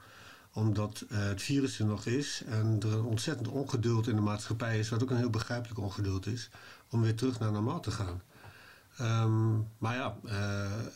Omdat 0.52 1.04
eh, 1.08 1.18
het 1.18 1.42
virus 1.42 1.78
er 1.78 1.86
nog 1.86 2.06
is. 2.06 2.42
En 2.46 2.76
er 2.80 2.92
een 2.92 3.04
ontzettend 3.04 3.48
ongeduld 3.48 4.08
in 4.08 4.14
de 4.14 4.20
maatschappij 4.20 4.78
is. 4.78 4.88
Wat 4.88 5.02
ook 5.02 5.10
een 5.10 5.16
heel 5.16 5.30
begrijpelijk 5.30 5.80
ongeduld 5.80 6.26
is. 6.26 6.50
Om 6.90 7.02
weer 7.02 7.14
terug 7.14 7.38
naar 7.38 7.52
normaal 7.52 7.80
te 7.80 7.90
gaan. 7.90 8.22
Ehm, 8.96 9.56
maar 9.78 9.94
ja, 9.94 10.16
eh, 10.24 10.86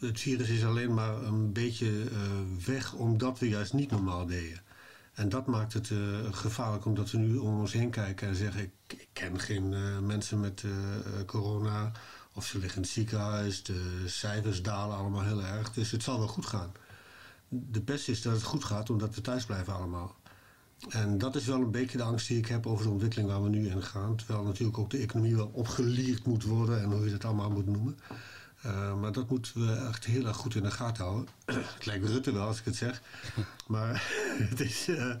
het 0.00 0.20
virus 0.20 0.48
is 0.48 0.64
alleen 0.64 0.94
maar 0.94 1.22
een 1.22 1.52
beetje 1.52 2.04
eh, 2.10 2.66
weg. 2.66 2.92
Omdat 2.92 3.38
we 3.38 3.48
juist 3.48 3.72
niet 3.72 3.90
normaal 3.90 4.26
deden. 4.26 4.60
En 5.14 5.28
dat 5.28 5.46
maakt 5.46 5.72
het 5.72 5.90
gevaarlijk 6.30 6.84
omdat 6.84 7.10
we 7.10 7.18
nu 7.18 7.36
om 7.36 7.60
ons 7.60 7.72
heen 7.72 7.90
kijken 7.90 8.28
en 8.28 8.34
zeggen: 8.34 8.62
ik 8.86 8.99
ken 9.12 9.40
geen 9.40 9.74
eh, 9.74 9.98
mensen 9.98 10.40
met 10.40 10.62
eh, 10.64 10.70
eh, 10.70 11.26
corona. 11.26 11.92
Of 12.34 12.46
ze 12.46 12.58
liggen 12.58 12.76
in 12.76 12.82
het 12.82 12.90
ziekenhuis. 12.90 13.62
De 13.62 14.02
cijfers 14.06 14.62
dalen 14.62 14.96
allemaal 14.96 15.22
heel 15.22 15.42
erg. 15.42 15.72
Dus 15.72 15.90
het 15.90 16.02
zal 16.02 16.18
wel 16.18 16.28
goed 16.28 16.46
gaan. 16.46 16.72
De 17.48 17.80
beste 17.80 18.10
is 18.10 18.22
dat 18.22 18.32
het 18.32 18.42
goed 18.42 18.64
gaat 18.64 18.90
omdat 18.90 19.14
we 19.14 19.20
thuis 19.20 19.44
blijven 19.44 19.74
allemaal. 19.74 20.16
En 20.88 21.18
dat 21.18 21.36
is 21.36 21.46
wel 21.46 21.60
een 21.60 21.70
beetje 21.70 21.96
de 21.96 22.04
angst 22.04 22.28
die 22.28 22.38
ik 22.38 22.46
heb 22.46 22.66
over 22.66 22.84
de 22.84 22.90
ontwikkeling 22.90 23.28
waar 23.28 23.42
we 23.42 23.48
nu 23.48 23.68
in 23.68 23.82
gaan. 23.82 24.16
Terwijl 24.16 24.42
natuurlijk 24.42 24.78
ook 24.78 24.90
de 24.90 24.98
economie 24.98 25.36
wel 25.36 25.50
opgelierd 25.52 26.26
moet 26.26 26.44
worden 26.44 26.82
en 26.82 26.90
hoe 26.90 27.04
je 27.04 27.10
dat 27.10 27.24
allemaal 27.24 27.50
moet 27.50 27.66
noemen. 27.66 27.98
Uh, 28.66 29.00
maar 29.00 29.12
dat 29.12 29.30
moeten 29.30 29.66
we 29.66 29.86
echt 29.88 30.04
heel 30.04 30.26
erg 30.26 30.36
goed 30.36 30.54
in 30.54 30.62
de 30.62 30.70
gaten 30.70 31.04
houden. 31.04 31.28
het 31.76 31.86
lijkt 31.86 32.06
Rutte 32.06 32.32
wel 32.32 32.46
als 32.46 32.58
ik 32.58 32.64
het 32.64 32.76
zeg. 32.76 33.02
Maar 33.66 34.02
het 34.50 34.60
is, 34.60 34.88
uh, 34.88 35.14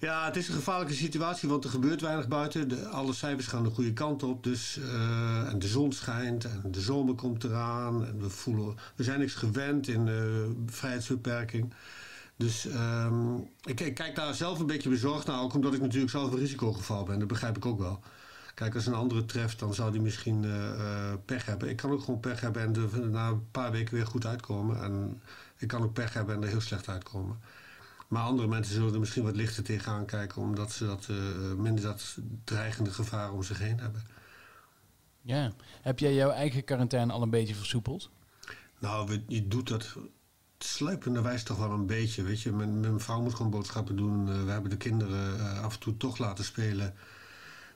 ja, 0.00 0.24
het 0.24 0.36
is 0.36 0.48
een 0.48 0.54
gevaarlijke 0.54 0.94
situatie, 0.94 1.48
want 1.48 1.64
er 1.64 1.70
gebeurt 1.70 2.00
weinig 2.00 2.28
buiten. 2.28 2.68
De, 2.68 2.88
alle 2.88 3.12
cijfers 3.12 3.46
gaan 3.46 3.62
de 3.62 3.70
goede 3.70 3.92
kant 3.92 4.22
op. 4.22 4.44
Dus, 4.44 4.78
uh, 4.78 5.52
en 5.52 5.58
de 5.58 5.68
zon 5.68 5.92
schijnt 5.92 6.44
en 6.44 6.62
de 6.70 6.80
zomer 6.80 7.14
komt 7.14 7.44
eraan. 7.44 8.06
En 8.06 8.20
we, 8.20 8.30
voelen, 8.30 8.76
we 8.94 9.04
zijn 9.04 9.18
niks 9.18 9.34
gewend 9.34 9.88
in 9.88 10.08
vrijheidsbeperking. 10.66 11.72
Dus 12.36 12.64
um, 12.64 13.48
ik, 13.62 13.80
ik, 13.80 13.94
kijk 13.94 14.14
daar 14.14 14.34
zelf 14.34 14.58
een 14.58 14.66
beetje 14.66 14.88
bezorgd 14.88 15.26
naar. 15.26 15.40
Ook 15.40 15.54
omdat 15.54 15.74
ik 15.74 15.80
natuurlijk 15.80 16.10
zelf 16.10 16.32
een 16.32 16.38
risicogeval 16.38 17.04
ben. 17.04 17.18
Dat 17.18 17.28
begrijp 17.28 17.56
ik 17.56 17.66
ook 17.66 17.78
wel. 17.78 18.00
Kijk, 18.54 18.74
als 18.74 18.86
een 18.86 18.94
andere 18.94 19.24
treft, 19.24 19.58
dan 19.58 19.74
zou 19.74 19.92
die 19.92 20.00
misschien 20.00 20.42
uh, 20.42 20.54
uh, 20.54 21.12
pech 21.24 21.46
hebben. 21.46 21.68
Ik 21.68 21.76
kan 21.76 21.90
ook 21.90 22.00
gewoon 22.00 22.20
pech 22.20 22.40
hebben 22.40 22.62
en 22.62 22.74
er 22.74 23.08
na 23.08 23.28
een 23.28 23.50
paar 23.50 23.70
weken 23.70 23.94
weer 23.94 24.06
goed 24.06 24.26
uitkomen. 24.26 24.82
En 24.82 25.22
ik 25.58 25.68
kan 25.68 25.82
ook 25.82 25.92
pech 25.92 26.12
hebben 26.12 26.34
en 26.34 26.42
er 26.42 26.48
heel 26.48 26.60
slecht 26.60 26.88
uitkomen. 26.88 27.40
Maar 28.08 28.22
andere 28.22 28.48
mensen 28.48 28.74
zullen 28.74 28.92
er 28.92 29.00
misschien 29.00 29.22
wat 29.22 29.36
lichter 29.36 29.62
tegenaan 29.62 30.04
kijken, 30.06 30.42
omdat 30.42 30.72
ze 30.72 30.86
dat, 30.86 31.06
uh, 31.10 31.16
minder 31.56 31.84
dat 31.84 32.16
dreigende 32.44 32.90
gevaar 32.90 33.32
om 33.32 33.42
zich 33.42 33.58
heen 33.58 33.78
hebben. 33.78 34.02
Ja. 35.20 35.52
Heb 35.82 35.98
jij 35.98 36.14
jouw 36.14 36.30
eigen 36.30 36.64
quarantaine 36.64 37.12
al 37.12 37.22
een 37.22 37.30
beetje 37.30 37.54
versoepeld? 37.54 38.10
Nou, 38.78 39.20
je 39.28 39.48
doet 39.48 39.68
dat 39.68 39.96
sluipenderwijs 40.58 41.42
toch 41.42 41.58
wel 41.58 41.70
een 41.70 41.86
beetje. 41.86 42.22
Weet 42.22 42.40
je, 42.40 42.52
mijn, 42.52 42.80
mijn 42.80 43.00
vrouw 43.00 43.20
moet 43.20 43.34
gewoon 43.34 43.50
boodschappen 43.50 43.96
doen. 43.96 44.44
we 44.44 44.50
hebben 44.50 44.70
de 44.70 44.76
kinderen 44.76 45.62
af 45.62 45.74
en 45.74 45.80
toe 45.80 45.96
toch 45.96 46.18
laten 46.18 46.44
spelen 46.44 46.94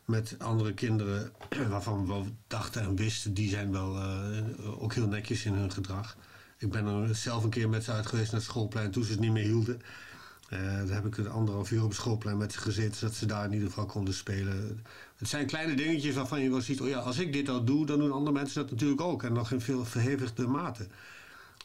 met 0.08 0.34
andere 0.38 0.74
kinderen 0.74 1.32
waarvan 1.68 2.06
we 2.06 2.30
dachten 2.46 2.82
en 2.82 2.96
wisten, 2.96 3.34
die 3.34 3.48
zijn 3.48 3.72
wel 3.72 3.96
uh, 3.96 4.82
ook 4.82 4.94
heel 4.94 5.06
netjes 5.06 5.44
in 5.44 5.52
hun 5.52 5.72
gedrag. 5.72 6.16
Ik 6.58 6.70
ben 6.70 6.86
er 6.86 7.14
zelf 7.14 7.44
een 7.44 7.50
keer 7.50 7.68
met 7.68 7.84
ze 7.84 7.92
uit 7.92 8.06
geweest 8.06 8.32
naar 8.32 8.40
het 8.40 8.50
schoolplein 8.50 8.90
toen 8.90 9.04
ze 9.04 9.10
het 9.10 9.20
niet 9.20 9.32
meer 9.32 9.44
hielden. 9.44 9.80
Uh, 10.52 10.58
daar 10.60 10.94
heb 10.94 11.06
ik 11.06 11.16
een 11.16 11.28
anderhalf 11.28 11.70
uur 11.70 11.82
op 11.82 11.88
het 11.88 11.98
schoolplein 11.98 12.36
met 12.36 12.52
ze 12.52 12.58
gezeten, 12.58 12.96
zodat 12.96 13.14
ze 13.14 13.26
daar 13.26 13.44
in 13.44 13.52
ieder 13.52 13.68
geval 13.68 13.86
konden 13.86 14.14
spelen. 14.14 14.84
Het 15.16 15.28
zijn 15.28 15.46
kleine 15.46 15.74
dingetjes 15.74 16.14
waarvan 16.14 16.40
je 16.40 16.50
wel 16.50 16.60
ziet, 16.60 16.80
oh 16.80 16.88
ja, 16.88 16.98
als 16.98 17.18
ik 17.18 17.32
dit 17.32 17.48
al 17.48 17.64
doe, 17.64 17.86
dan 17.86 17.98
doen 17.98 18.12
andere 18.12 18.32
mensen 18.32 18.62
dat 18.62 18.70
natuurlijk 18.70 19.00
ook. 19.00 19.22
En 19.22 19.32
nog 19.32 19.52
in 19.52 19.60
veel 19.60 19.84
verhevigde 19.84 20.46
mate 20.46 20.86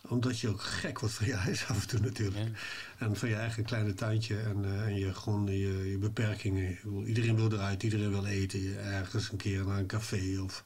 omdat 0.07 0.39
je 0.39 0.49
ook 0.49 0.61
gek 0.61 0.99
wordt 0.99 1.15
van 1.15 1.27
je 1.27 1.35
huis 1.35 1.67
af 1.67 1.81
en 1.81 1.87
toe 1.87 1.99
natuurlijk. 1.99 2.47
Ja. 2.47 3.05
En 3.05 3.15
van 3.15 3.29
je 3.29 3.35
eigen 3.35 3.63
kleine 3.63 3.93
tuintje 3.93 4.39
en, 4.39 4.63
uh, 4.63 4.81
en 4.81 4.95
je, 4.95 5.13
gewoon 5.13 5.47
je, 5.47 5.89
je 5.89 5.97
beperkingen. 5.97 6.77
Iedereen 7.05 7.35
wil 7.35 7.51
eruit, 7.51 7.83
iedereen 7.83 8.09
wil 8.09 8.25
eten. 8.25 8.85
Ergens 8.85 9.31
een 9.31 9.37
keer 9.37 9.65
naar 9.65 9.79
een 9.79 9.85
café 9.85 10.39
of 10.41 10.63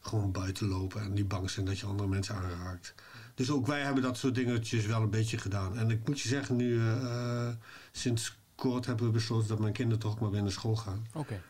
gewoon 0.00 0.32
buiten 0.32 0.68
lopen. 0.68 1.00
En 1.00 1.12
niet 1.12 1.28
bang 1.28 1.50
zijn 1.50 1.66
dat 1.66 1.78
je 1.78 1.86
andere 1.86 2.08
mensen 2.08 2.34
aanraakt. 2.34 2.94
Dus 3.34 3.50
ook 3.50 3.66
wij 3.66 3.80
hebben 3.80 4.02
dat 4.02 4.18
soort 4.18 4.34
dingetjes 4.34 4.86
wel 4.86 5.02
een 5.02 5.10
beetje 5.10 5.38
gedaan. 5.38 5.78
En 5.78 5.90
ik 5.90 6.06
moet 6.08 6.20
je 6.20 6.28
zeggen, 6.28 6.56
nu 6.56 6.74
uh, 6.74 7.48
sinds 7.92 8.38
kort 8.54 8.86
hebben 8.86 9.06
we 9.06 9.12
besloten 9.12 9.48
dat 9.48 9.58
mijn 9.58 9.72
kinderen 9.72 10.00
toch 10.00 10.20
maar 10.20 10.30
weer 10.30 10.42
naar 10.42 10.50
school 10.50 10.76
gaan. 10.76 11.06
Oké. 11.12 11.40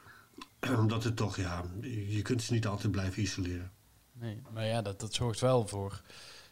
Okay. 0.61 0.79
Omdat 0.83 1.05
het 1.05 1.17
toch, 1.17 1.37
ja, 1.37 1.65
je 2.09 2.23
kunt 2.23 2.43
ze 2.43 2.53
niet 2.53 2.67
altijd 2.67 2.93
blijven 2.93 3.23
isoleren. 3.23 3.71
Nee, 4.13 4.43
maar 4.53 4.67
ja, 4.67 4.83
dat, 4.83 5.01
dat 5.01 5.15
zorgt 5.15 5.41
wel 5.41 5.67
voor 5.67 6.03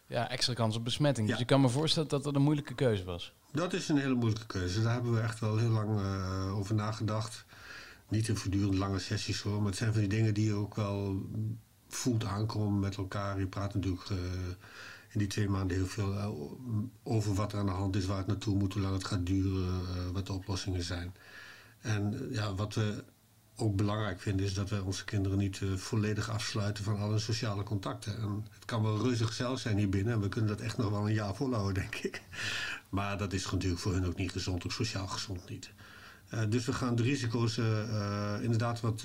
ja, 0.09 0.31
extra 0.31 0.55
kans 0.55 0.77
op 0.77 0.85
besmetting. 0.85 1.27
Ja. 1.27 1.33
Dus 1.33 1.43
ik 1.43 1.49
kan 1.49 1.61
me 1.61 1.69
voorstellen 1.69 2.09
dat 2.09 2.23
dat 2.23 2.35
een 2.35 2.43
moeilijke 2.43 2.75
keuze 2.75 3.05
was. 3.05 3.33
Dat 3.53 3.73
is 3.73 3.89
een 3.89 3.99
hele 3.99 4.15
moeilijke 4.15 4.47
keuze. 4.47 4.83
Daar 4.83 4.93
hebben 4.93 5.15
we 5.15 5.21
echt 5.21 5.41
wel 5.41 5.57
heel 5.57 5.69
lang 5.69 6.01
uh, 6.01 6.57
over 6.59 6.75
nagedacht. 6.75 7.45
Niet 8.09 8.29
in 8.29 8.37
voortdurend 8.37 8.75
lange 8.75 8.99
sessies 8.99 9.41
hoor, 9.41 9.59
maar 9.59 9.71
het 9.71 9.77
zijn 9.77 9.93
van 9.93 10.01
die 10.01 10.09
dingen 10.09 10.35
die 10.35 10.45
je 10.45 10.55
ook 10.55 10.75
wel 10.75 11.23
voelt 11.89 12.25
aankomen 12.25 12.81
met 12.81 12.97
elkaar. 12.97 13.39
Je 13.39 13.47
praat 13.47 13.75
natuurlijk 13.75 14.09
uh, 14.09 14.19
in 15.09 15.19
die 15.19 15.27
twee 15.27 15.49
maanden 15.49 15.77
heel 15.77 15.87
veel 15.87 16.15
uh, 16.15 16.29
over 17.03 17.35
wat 17.35 17.53
er 17.53 17.59
aan 17.59 17.67
de 17.67 17.73
hand 17.73 17.97
is, 17.97 18.07
waar 18.07 18.19
het 18.19 18.27
naartoe 18.27 18.57
moet, 18.57 18.73
hoe 18.73 18.83
lang 18.83 18.95
het 18.95 19.05
gaat 19.05 19.27
duren, 19.27 20.13
wat 20.13 20.27
de 20.27 20.33
oplossingen 20.33 20.83
zijn. 20.83 21.15
En 21.81 22.29
ja, 22.31 22.55
wat 22.55 22.75
we 22.75 23.05
ook 23.61 23.77
belangrijk 23.77 24.21
vinden 24.21 24.47
is 24.47 24.55
dat 24.55 24.71
wij 24.71 24.79
onze 24.79 25.05
kinderen 25.05 25.39
niet 25.39 25.61
uh, 25.61 25.77
volledig 25.77 26.31
afsluiten 26.31 26.85
van 26.85 26.99
alle 26.99 27.19
sociale 27.19 27.63
contacten. 27.63 28.17
En 28.19 28.47
het 28.55 28.65
kan 28.65 28.83
wel 28.83 29.03
reuze 29.03 29.27
gezellig 29.27 29.59
zijn 29.59 29.79
hier 29.79 29.89
binnen 29.89 30.13
en 30.13 30.21
we 30.21 30.29
kunnen 30.29 30.51
dat 30.51 30.61
echt 30.61 30.77
nog 30.77 30.91
wel 30.91 31.07
een 31.07 31.15
jaar 31.15 31.35
volhouden, 31.35 31.75
denk 31.83 31.95
ik. 31.95 32.23
Maar 32.89 33.19
dat 33.19 33.33
is 33.33 33.51
natuurlijk 33.51 33.81
voor 33.81 33.93
hun 33.93 34.07
ook 34.07 34.17
niet 34.17 34.33
gezond, 34.33 34.65
ook 34.65 34.73
sociaal 34.73 35.07
gezond 35.07 35.49
niet. 35.49 35.71
Uh, 36.35 36.41
dus 36.49 36.65
we 36.65 36.73
gaan 36.73 36.97
de 36.97 37.03
risico's 37.03 37.57
uh, 37.57 38.39
inderdaad 38.41 38.81
wat 38.81 39.05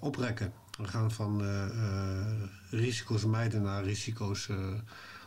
oprekken. 0.00 0.52
We 0.78 0.86
gaan 0.86 1.10
van 1.10 1.42
risico's 2.70 3.24
mijden 3.24 3.62
naar 3.62 3.84
risico's 3.84 4.48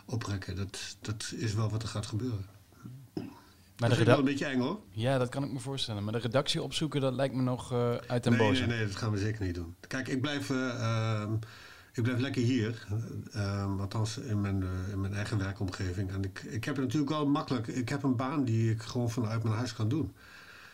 oprekken. 0.06 0.56
Dat, 0.56 0.98
dat 1.02 1.34
is 1.36 1.54
wel 1.54 1.70
wat 1.70 1.84
er 1.84 1.90
gaat 1.90 2.06
gebeuren. 2.06 2.59
Maar 3.80 3.90
dat 3.90 3.98
is 3.98 4.06
wel 4.06 4.18
een 4.18 4.24
beetje 4.24 4.46
eng 4.46 4.60
hoor. 4.60 4.80
Ja, 4.90 5.18
dat 5.18 5.30
kan 5.30 5.44
ik 5.44 5.52
me 5.52 5.60
voorstellen. 5.60 6.04
Maar 6.04 6.14
de 6.14 6.20
redactie 6.20 6.62
opzoeken, 6.62 7.02
dat 7.02 7.14
lijkt 7.14 7.36
me 7.36 7.42
nog 7.42 7.74
uh, 7.74 7.96
uit 7.96 8.24
den 8.24 8.34
nee, 8.34 8.48
boze. 8.48 8.66
Nee, 8.66 8.78
nee, 8.78 8.88
dat 8.88 8.96
gaan 8.96 9.12
we 9.12 9.18
zeker 9.18 9.46
niet 9.46 9.56
doen. 9.56 9.76
Kijk, 9.88 10.08
ik 10.08 10.22
blijf, 10.22 10.50
uh, 10.50 10.58
uh, 10.58 11.24
ik 11.94 12.04
blijf 12.04 12.20
lekker 12.20 12.42
hier. 12.42 12.88
althans 13.80 14.18
in 14.18 14.42
mijn, 14.42 14.64
in 14.92 15.02
mijn 15.02 15.14
eigen 15.14 15.38
werkomgeving. 15.38 16.12
En 16.12 16.24
ik, 16.24 16.40
ik 16.40 16.64
heb 16.64 16.76
het 16.76 16.86
natuurlijk 16.86 17.12
wel 17.12 17.28
makkelijk. 17.28 17.68
Ik 17.68 17.90
heb 17.90 18.04
een 18.04 18.16
baan 18.16 18.44
die 18.44 18.72
ik 18.72 18.82
gewoon 18.82 19.10
vanuit 19.10 19.44
mijn 19.44 19.56
huis 19.56 19.74
kan 19.74 19.90
doen. 19.90 20.14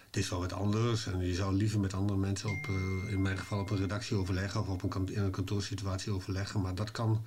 Het 0.06 0.24
is 0.24 0.30
wel 0.30 0.40
wat 0.40 0.54
anders. 0.54 1.08
En 1.08 1.26
je 1.26 1.34
zou 1.34 1.56
liever 1.56 1.80
met 1.80 1.94
andere 1.94 2.20
mensen 2.20 2.50
op, 2.50 2.68
in 3.10 3.22
mijn 3.22 3.38
geval 3.38 3.60
op 3.60 3.70
een 3.70 3.78
redactie 3.78 4.18
overleggen. 4.18 4.68
Of 4.68 4.84
op 4.84 4.96
een, 4.96 5.14
in 5.14 5.22
een 5.22 5.32
kantoorsituatie 5.32 6.12
overleggen. 6.12 6.62
Maar 6.62 6.76
dat 6.76 6.92
kan, 6.92 7.24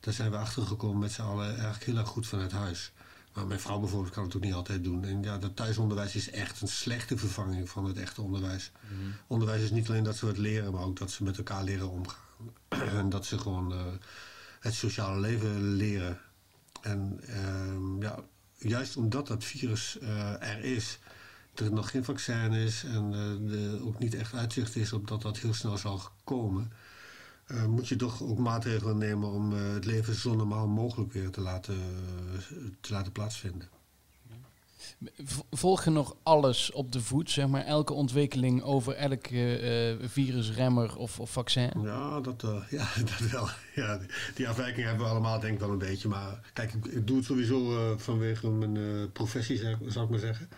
daar 0.00 0.14
zijn 0.14 0.30
we 0.30 0.36
achter 0.36 0.62
gekomen 0.62 0.98
met 0.98 1.12
z'n 1.12 1.22
allen 1.22 1.48
eigenlijk 1.48 1.84
heel 1.84 1.96
erg 1.96 2.08
goed 2.08 2.26
vanuit 2.26 2.52
huis. 2.52 2.92
Maar 3.36 3.46
mijn 3.46 3.60
vrouw 3.60 3.78
bijvoorbeeld 3.78 4.14
kan 4.14 4.24
het 4.24 4.36
ook 4.36 4.42
niet 4.42 4.54
altijd 4.54 4.84
doen. 4.84 5.04
En 5.04 5.22
ja, 5.22 5.38
dat 5.38 5.56
thuisonderwijs 5.56 6.14
is 6.14 6.30
echt 6.30 6.60
een 6.60 6.68
slechte 6.68 7.16
vervanging 7.16 7.68
van 7.68 7.84
het 7.84 7.98
echte 7.98 8.22
onderwijs. 8.22 8.70
Mm. 8.90 9.12
Onderwijs 9.26 9.62
is 9.62 9.70
niet 9.70 9.88
alleen 9.88 10.04
dat 10.04 10.16
ze 10.16 10.26
wat 10.26 10.38
leren, 10.38 10.72
maar 10.72 10.84
ook 10.84 10.98
dat 10.98 11.10
ze 11.10 11.22
met 11.24 11.36
elkaar 11.38 11.64
leren 11.64 11.90
omgaan. 11.90 12.50
en 12.98 13.08
dat 13.08 13.26
ze 13.26 13.38
gewoon 13.38 13.72
uh, 13.72 13.80
het 14.60 14.74
sociale 14.74 15.20
leven 15.20 15.74
leren. 15.74 16.20
En 16.80 17.20
uh, 17.28 18.02
ja, 18.02 18.18
juist 18.58 18.96
omdat 18.96 19.26
dat 19.26 19.44
virus 19.44 19.98
uh, 20.02 20.42
er 20.42 20.64
is, 20.64 20.98
er 21.54 21.72
nog 21.72 21.90
geen 21.90 22.04
vaccin 22.04 22.52
is 22.52 22.84
en 22.84 23.12
er 23.12 23.86
ook 23.86 23.98
niet 23.98 24.14
echt 24.14 24.34
uitzicht 24.34 24.76
is 24.76 24.92
op 24.92 25.08
dat 25.08 25.22
dat 25.22 25.38
heel 25.38 25.54
snel 25.54 25.76
zal 25.76 26.02
komen. 26.24 26.72
Uh, 27.52 27.66
moet 27.66 27.88
je 27.88 27.96
toch 27.96 28.22
ook 28.22 28.38
maatregelen 28.38 28.98
nemen 28.98 29.28
om 29.28 29.52
uh, 29.52 29.72
het 29.72 29.84
leven 29.84 30.14
zo 30.14 30.34
normaal 30.34 30.66
mogelijk 30.66 31.12
weer 31.12 31.30
te 31.30 31.40
laten, 31.40 31.74
uh, 31.74 32.56
te 32.80 32.92
laten 32.92 33.12
plaatsvinden. 33.12 33.68
Volg 35.50 35.84
je 35.84 35.90
nog 35.90 36.16
alles 36.22 36.72
op 36.72 36.92
de 36.92 37.00
voet, 37.00 37.30
zeg 37.30 37.48
maar, 37.48 37.64
elke 37.64 37.92
ontwikkeling 37.92 38.62
over 38.62 38.94
elke 38.94 39.98
uh, 40.00 40.08
virusremmer 40.08 40.96
of, 40.96 41.20
of, 41.20 41.30
vaccin? 41.30 41.70
Ja, 41.82 42.20
dat, 42.20 42.42
uh, 42.42 42.62
ja, 42.78 42.88
dat 43.00 43.30
wel. 43.30 43.48
Ja, 43.74 43.98
die, 43.98 44.08
die 44.34 44.48
afwijking 44.48 44.86
hebben 44.86 45.04
we 45.04 45.10
allemaal 45.10 45.40
denk 45.40 45.54
ik 45.54 45.60
wel 45.60 45.70
een 45.70 45.78
beetje. 45.78 46.08
Maar 46.08 46.50
kijk, 46.52 46.72
ik, 46.72 46.84
ik 46.84 47.06
doe 47.06 47.16
het 47.16 47.26
sowieso 47.26 47.72
uh, 47.72 47.98
vanwege 47.98 48.48
mijn 48.48 49.12
professie, 49.12 49.58
zou 49.86 50.04
ik 50.04 50.10
maar 50.10 50.18
zeggen. 50.18 50.48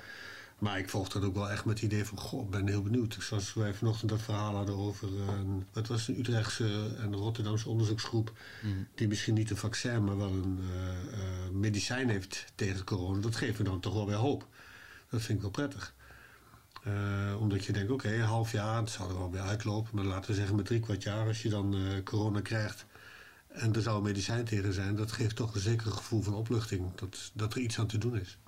Maar 0.58 0.78
ik 0.78 0.88
volg 0.88 1.08
dat 1.08 1.24
ook 1.24 1.34
wel 1.34 1.50
echt 1.50 1.64
met 1.64 1.80
het 1.80 1.92
idee 1.92 2.04
van, 2.04 2.18
goh, 2.18 2.44
ik 2.44 2.50
ben 2.50 2.68
heel 2.68 2.82
benieuwd. 2.82 3.16
Zoals 3.20 3.54
wij 3.54 3.74
vanochtend 3.74 4.10
dat 4.10 4.22
verhaal 4.22 4.54
hadden 4.54 4.76
over, 4.76 5.08
uh, 5.08 5.30
wat 5.72 5.86
was 5.86 6.08
een 6.08 6.18
Utrechtse 6.18 6.96
en 6.98 7.14
Rotterdamse 7.14 7.68
onderzoeksgroep, 7.68 8.32
mm. 8.62 8.86
die 8.94 9.08
misschien 9.08 9.34
niet 9.34 9.50
een 9.50 9.56
vaccin, 9.56 10.04
maar 10.04 10.16
wel 10.16 10.32
een 10.32 10.58
uh, 10.60 11.18
uh, 11.18 11.50
medicijn 11.52 12.08
heeft 12.08 12.44
tegen 12.54 12.84
corona. 12.84 13.20
Dat 13.20 13.36
geeft 13.36 13.58
me 13.58 13.64
dan 13.64 13.80
toch 13.80 13.94
wel 13.94 14.06
weer 14.06 14.16
hoop. 14.16 14.46
Dat 15.10 15.22
vind 15.22 15.38
ik 15.38 15.42
wel 15.42 15.50
prettig. 15.50 15.94
omdat 17.38 17.64
je 17.64 17.72
denkt, 17.72 17.90
oké, 17.90 18.06
okay, 18.06 18.18
een 18.18 18.26
half 18.26 18.52
jaar, 18.52 18.80
het 18.80 18.90
zou 18.90 19.10
er 19.10 19.18
wel 19.18 19.30
weer 19.30 19.40
uitlopen, 19.40 19.96
maar 19.96 20.04
laten 20.04 20.30
we 20.30 20.36
zeggen 20.36 20.56
met 20.56 20.66
drie 20.66 20.80
kwart 20.80 21.02
jaar, 21.02 21.26
als 21.26 21.42
je 21.42 21.48
dan 21.48 21.76
corona 22.04 22.40
krijgt 22.40 22.86
en 23.48 23.74
er 23.74 23.82
zou 23.82 23.96
een 23.96 24.02
medicijn 24.02 24.44
tegen 24.44 24.72
zijn, 24.72 24.96
dat 24.96 25.12
geeft 25.12 25.36
toch 25.36 25.54
een 25.54 25.60
zeker 25.60 25.92
gevoel 25.92 26.22
van 26.22 26.34
opluchting, 26.34 26.94
dat, 26.94 27.30
dat 27.34 27.54
er 27.54 27.60
iets 27.60 27.78
aan 27.78 27.86
te 27.86 27.98
doen 27.98 28.20
is. 28.20 28.38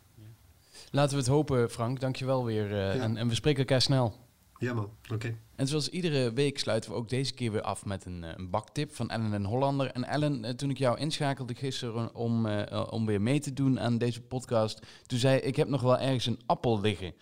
Laten 0.91 1.17
we 1.17 1.23
het 1.23 1.33
hopen, 1.33 1.71
Frank. 1.71 2.01
Dankjewel 2.01 2.45
weer. 2.45 2.71
Uh, 2.71 3.03
en, 3.03 3.17
en, 3.17 3.29
we 3.29 3.35
spreken 3.35 3.61
elkaar 3.61 3.83
snel. 3.83 4.15
Ja 4.61 4.75
man, 4.75 4.91
oké. 5.13 5.39
En 5.57 5.67
zoals 5.67 5.89
iedere 5.89 6.33
week 6.33 6.59
sluiten 6.59 6.91
we 6.91 6.97
ook 6.97 7.09
deze 7.09 7.35
keer 7.35 7.53
weer 7.53 7.63
af 7.63 7.85
met 7.85 8.05
een, 8.05 8.25
eh, 8.25 8.33
een 8.37 8.51
baktip 8.51 8.95
van 8.95 9.11
Ellen 9.11 9.33
en 9.33 9.45
Hollander. 9.45 9.91
En 9.91 10.05
Ellen, 10.05 10.45
eh, 10.45 10.55
toen 10.55 10.71
ik 10.71 10.79
jou 10.79 10.99
inschakelde 10.99 11.55
gisteren 11.55 12.15
om, 12.15 12.47
uh, 12.47 12.87
om 12.91 13.07
weer 13.07 13.21
mee 13.21 13.41
te 13.41 13.53
doen 13.53 13.81
aan 13.81 13.99
deze 13.99 14.23
podcast, 14.23 14.87
toen 15.07 15.19
zei 15.19 15.41
ik 15.41 15.57
heb 15.57 15.69
nog 15.69 15.81
wel 15.81 15.99
ergens 15.99 16.27
een 16.27 16.41
appel 16.47 16.81
liggen. 16.81 17.15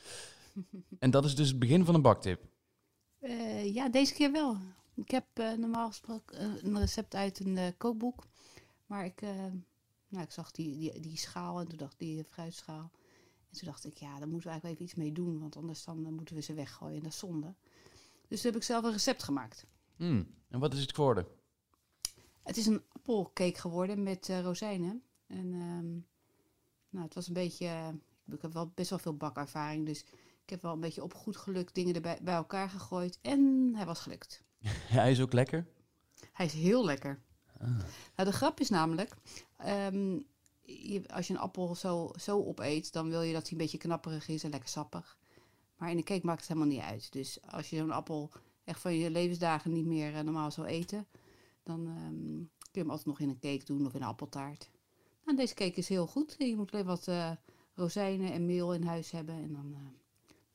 en 0.98 1.10
dat 1.10 1.24
is 1.24 1.34
dus 1.34 1.48
het 1.48 1.58
begin 1.58 1.84
van 1.84 1.94
een 1.94 2.02
baktip. 2.02 2.40
Uh, 3.20 3.74
ja, 3.74 3.88
deze 3.88 4.14
keer 4.14 4.32
wel. 4.32 4.56
Ik 4.94 5.10
heb 5.10 5.26
normaal 5.56 5.88
gesproken 5.88 6.66
een 6.66 6.78
recept 6.78 7.14
uit 7.14 7.40
een 7.40 7.74
kookboek. 7.76 8.26
Maar 8.86 9.04
ik, 9.04 9.20
nou, 10.08 10.24
ik 10.24 10.30
zag 10.30 10.50
die, 10.50 10.78
die, 10.78 11.00
die 11.00 11.16
schaal 11.16 11.60
en 11.60 11.68
toen 11.68 11.78
dacht 11.78 11.98
die 11.98 12.24
fruitschaal. 12.24 12.90
En 13.50 13.58
toen 13.58 13.68
dacht 13.68 13.84
ik, 13.84 13.96
ja, 13.96 14.18
daar 14.18 14.28
moeten 14.28 14.46
we 14.46 14.50
eigenlijk 14.50 14.74
even 14.74 14.84
iets 14.84 14.94
mee 14.94 15.12
doen, 15.12 15.40
want 15.40 15.56
anders 15.56 15.84
dan 15.84 16.06
eh, 16.06 16.12
moeten 16.12 16.34
we 16.34 16.42
ze 16.42 16.54
weggooien 16.54 16.96
en 16.96 17.02
dat 17.02 17.12
is 17.12 17.18
zonde. 17.18 17.54
Dus 18.28 18.40
toen 18.40 18.50
heb 18.50 18.60
ik 18.60 18.66
zelf 18.66 18.84
een 18.84 18.92
recept 18.92 19.22
gemaakt. 19.22 19.66
Mm. 19.96 20.34
En 20.48 20.58
wat 20.58 20.74
is 20.74 20.80
het 20.80 20.94
geworden? 20.94 21.26
Het 22.42 22.56
is 22.56 22.66
een 22.66 22.82
appelcake 22.88 23.58
geworden 23.58 24.02
met 24.02 24.28
uh, 24.28 24.40
rozijnen. 24.40 25.02
En 25.26 25.52
um, 25.52 26.06
nou, 26.90 27.04
het 27.04 27.14
was 27.14 27.26
een 27.26 27.34
beetje, 27.34 27.64
uh, 27.64 27.88
ik 28.34 28.42
heb 28.42 28.52
wel 28.52 28.72
best 28.74 28.90
wel 28.90 28.98
veel 28.98 29.16
bakervaring, 29.16 29.86
dus 29.86 30.04
ik 30.42 30.50
heb 30.50 30.62
wel 30.62 30.72
een 30.72 30.80
beetje 30.80 31.02
op 31.02 31.14
goed 31.14 31.36
geluk 31.36 31.74
dingen 31.74 31.94
erbij 31.94 32.18
bij 32.22 32.34
elkaar 32.34 32.70
gegooid. 32.70 33.18
En 33.22 33.72
hij 33.74 33.86
was 33.86 34.00
gelukt. 34.00 34.42
hij 34.98 35.10
is 35.10 35.20
ook 35.20 35.32
lekker? 35.32 35.66
Hij 36.32 36.46
is 36.46 36.52
heel 36.52 36.84
lekker. 36.84 37.22
Ah. 37.58 37.68
Nou, 38.16 38.28
de 38.28 38.32
grap 38.32 38.60
is 38.60 38.68
namelijk, 38.68 39.14
um, 39.66 40.26
als 41.06 41.26
je 41.26 41.34
een 41.34 41.40
appel 41.40 41.74
zo, 41.74 42.10
zo 42.20 42.44
opeet, 42.44 42.92
dan 42.92 43.08
wil 43.08 43.22
je 43.22 43.32
dat 43.32 43.42
hij 43.42 43.52
een 43.52 43.58
beetje 43.58 43.78
knapperig 43.78 44.28
is 44.28 44.44
en 44.44 44.50
lekker 44.50 44.68
sappig. 44.68 45.18
Maar 45.76 45.90
in 45.90 45.96
de 45.96 46.02
cake 46.02 46.26
maakt 46.26 46.38
het 46.38 46.48
helemaal 46.48 46.68
niet 46.68 46.82
uit. 46.82 47.12
Dus 47.12 47.38
als 47.42 47.70
je 47.70 47.76
zo'n 47.76 47.90
appel 47.90 48.30
echt 48.64 48.80
van 48.80 48.94
je 48.94 49.10
levensdagen 49.10 49.72
niet 49.72 49.86
meer 49.86 50.12
uh, 50.12 50.20
normaal 50.20 50.50
zou 50.50 50.66
eten, 50.66 51.06
dan 51.62 51.86
um, 51.86 52.50
kun 52.58 52.70
je 52.72 52.80
hem 52.80 52.90
altijd 52.90 53.06
nog 53.06 53.20
in 53.20 53.28
een 53.28 53.38
cake 53.38 53.64
doen 53.64 53.86
of 53.86 53.94
in 53.94 54.00
een 54.00 54.08
appeltaart. 54.08 54.70
Nou, 55.24 55.36
deze 55.36 55.54
cake 55.54 55.76
is 55.76 55.88
heel 55.88 56.06
goed. 56.06 56.34
Je 56.38 56.56
moet 56.56 56.72
alleen 56.72 56.84
wat 56.84 57.06
uh, 57.06 57.30
rozijnen 57.74 58.32
en 58.32 58.46
meel 58.46 58.74
in 58.74 58.82
huis 58.82 59.10
hebben 59.10 59.34
en 59.34 59.52
dan, 59.52 59.66
uh, 59.70 59.78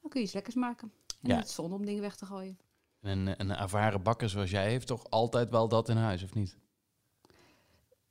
dan 0.01 0.09
kun 0.09 0.19
je 0.19 0.25
iets 0.25 0.33
lekkers 0.33 0.55
maken. 0.55 0.91
En 1.21 1.29
ja. 1.29 1.37
het 1.37 1.49
zonde 1.49 1.75
om 1.75 1.85
dingen 1.85 2.01
weg 2.01 2.15
te 2.15 2.25
gooien. 2.25 2.57
En 2.99 3.39
een 3.39 3.51
ervaren 3.51 4.03
bakker 4.03 4.29
zoals 4.29 4.49
jij 4.49 4.69
heeft 4.69 4.87
toch 4.87 5.09
altijd 5.09 5.49
wel 5.49 5.67
dat 5.67 5.89
in 5.89 5.97
huis, 5.97 6.23
of 6.23 6.33
niet? 6.33 6.57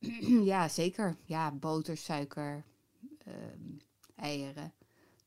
ja, 0.52 0.68
zeker. 0.68 1.16
Ja, 1.24 1.52
boter, 1.52 1.96
suiker, 1.96 2.64
um, 3.28 3.80
eieren. 4.16 4.72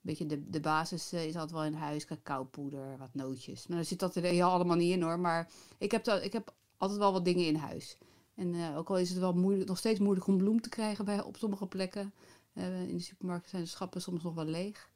Beetje 0.02 0.26
de, 0.26 0.50
de 0.50 0.60
basis 0.60 1.14
uh, 1.14 1.26
is 1.26 1.36
altijd 1.36 1.52
wel 1.52 1.66
in 1.66 1.74
huis. 1.74 2.06
Cacaopoeder, 2.06 2.98
wat 2.98 3.14
nootjes. 3.14 3.68
Maar 3.68 3.78
dan 3.78 3.86
zit 3.86 4.00
dat 4.00 4.16
er 4.16 4.24
heel 4.24 4.50
allemaal 4.50 4.76
niet 4.76 4.92
in 4.92 5.02
hoor. 5.02 5.20
Maar 5.20 5.50
ik 5.78 5.92
heb, 5.92 6.08
ik 6.08 6.34
heb 6.34 6.54
altijd 6.78 7.00
wel 7.00 7.12
wat 7.12 7.26
dingen 7.26 7.46
in 7.46 7.56
huis. 7.56 7.98
En 8.36 8.54
uh, 8.54 8.78
ook 8.78 8.90
al 8.90 8.98
is 8.98 9.10
het 9.10 9.20
wel 9.20 9.34
moeilijk, 9.34 9.68
nog 9.68 9.78
steeds 9.78 10.00
moeilijk 10.00 10.28
om 10.28 10.38
bloem 10.38 10.62
te 10.62 10.70
krijgen 10.70 11.06
bij, 11.06 11.24
op 11.24 11.38
sommige 11.38 11.66
plekken. 11.66 12.14
Uh, 12.54 12.88
in 12.88 12.98
de 12.98 13.04
supermarkt 13.04 13.50
zijn 13.50 13.62
de 13.62 13.68
schappen 13.68 14.02
soms 14.02 14.24
nog 14.24 14.34
wel 14.34 14.46
leeg. 14.46 14.90